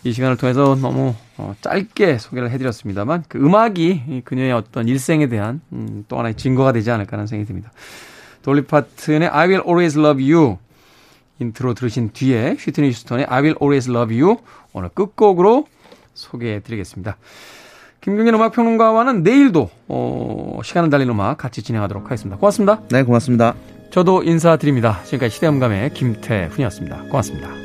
이 0.03 0.11
시간을 0.11 0.37
통해서 0.37 0.75
너무 0.75 1.15
어, 1.37 1.55
짧게 1.61 2.19
소개를 2.19 2.51
해드렸습니다만 2.51 3.23
그 3.27 3.39
음악이 3.39 4.21
그녀의 4.23 4.51
어떤 4.53 4.87
일생에 4.87 5.27
대한 5.27 5.61
음, 5.73 6.05
또 6.07 6.19
하나의 6.19 6.35
증거가 6.35 6.71
되지 6.71 6.91
않을까 6.91 7.13
하는 7.13 7.25
생각이 7.25 7.47
듭니다. 7.47 7.71
돌리 8.43 8.65
파튼의 8.65 9.29
I 9.29 9.47
Will 9.47 9.63
Always 9.65 9.97
Love 9.97 10.31
You 10.31 10.57
인트로 11.39 11.73
들으신 11.73 12.11
뒤에 12.13 12.55
휘트니 12.59 12.89
휴스턴의 12.89 13.25
I 13.27 13.41
Will 13.41 13.57
Always 13.59 13.89
Love 13.89 14.21
You 14.21 14.37
오늘 14.73 14.89
끝곡으로 14.89 15.67
소개해드리겠습니다. 16.13 17.17
김경진 18.01 18.35
음악평론가와는 18.35 19.23
내일도 19.23 19.71
어, 19.87 20.59
시간을 20.63 20.91
달리는 20.91 21.11
음악 21.11 21.39
같이 21.39 21.63
진행하도록 21.63 22.05
하겠습니다. 22.05 22.37
고맙습니다. 22.37 22.81
네, 22.91 23.01
고맙습니다. 23.01 23.55
저도 23.89 24.21
인사드립니다. 24.21 25.01
지금까지 25.05 25.33
시대음감의 25.33 25.95
김태훈이었습니다. 25.95 27.05
고맙습니다. 27.09 27.64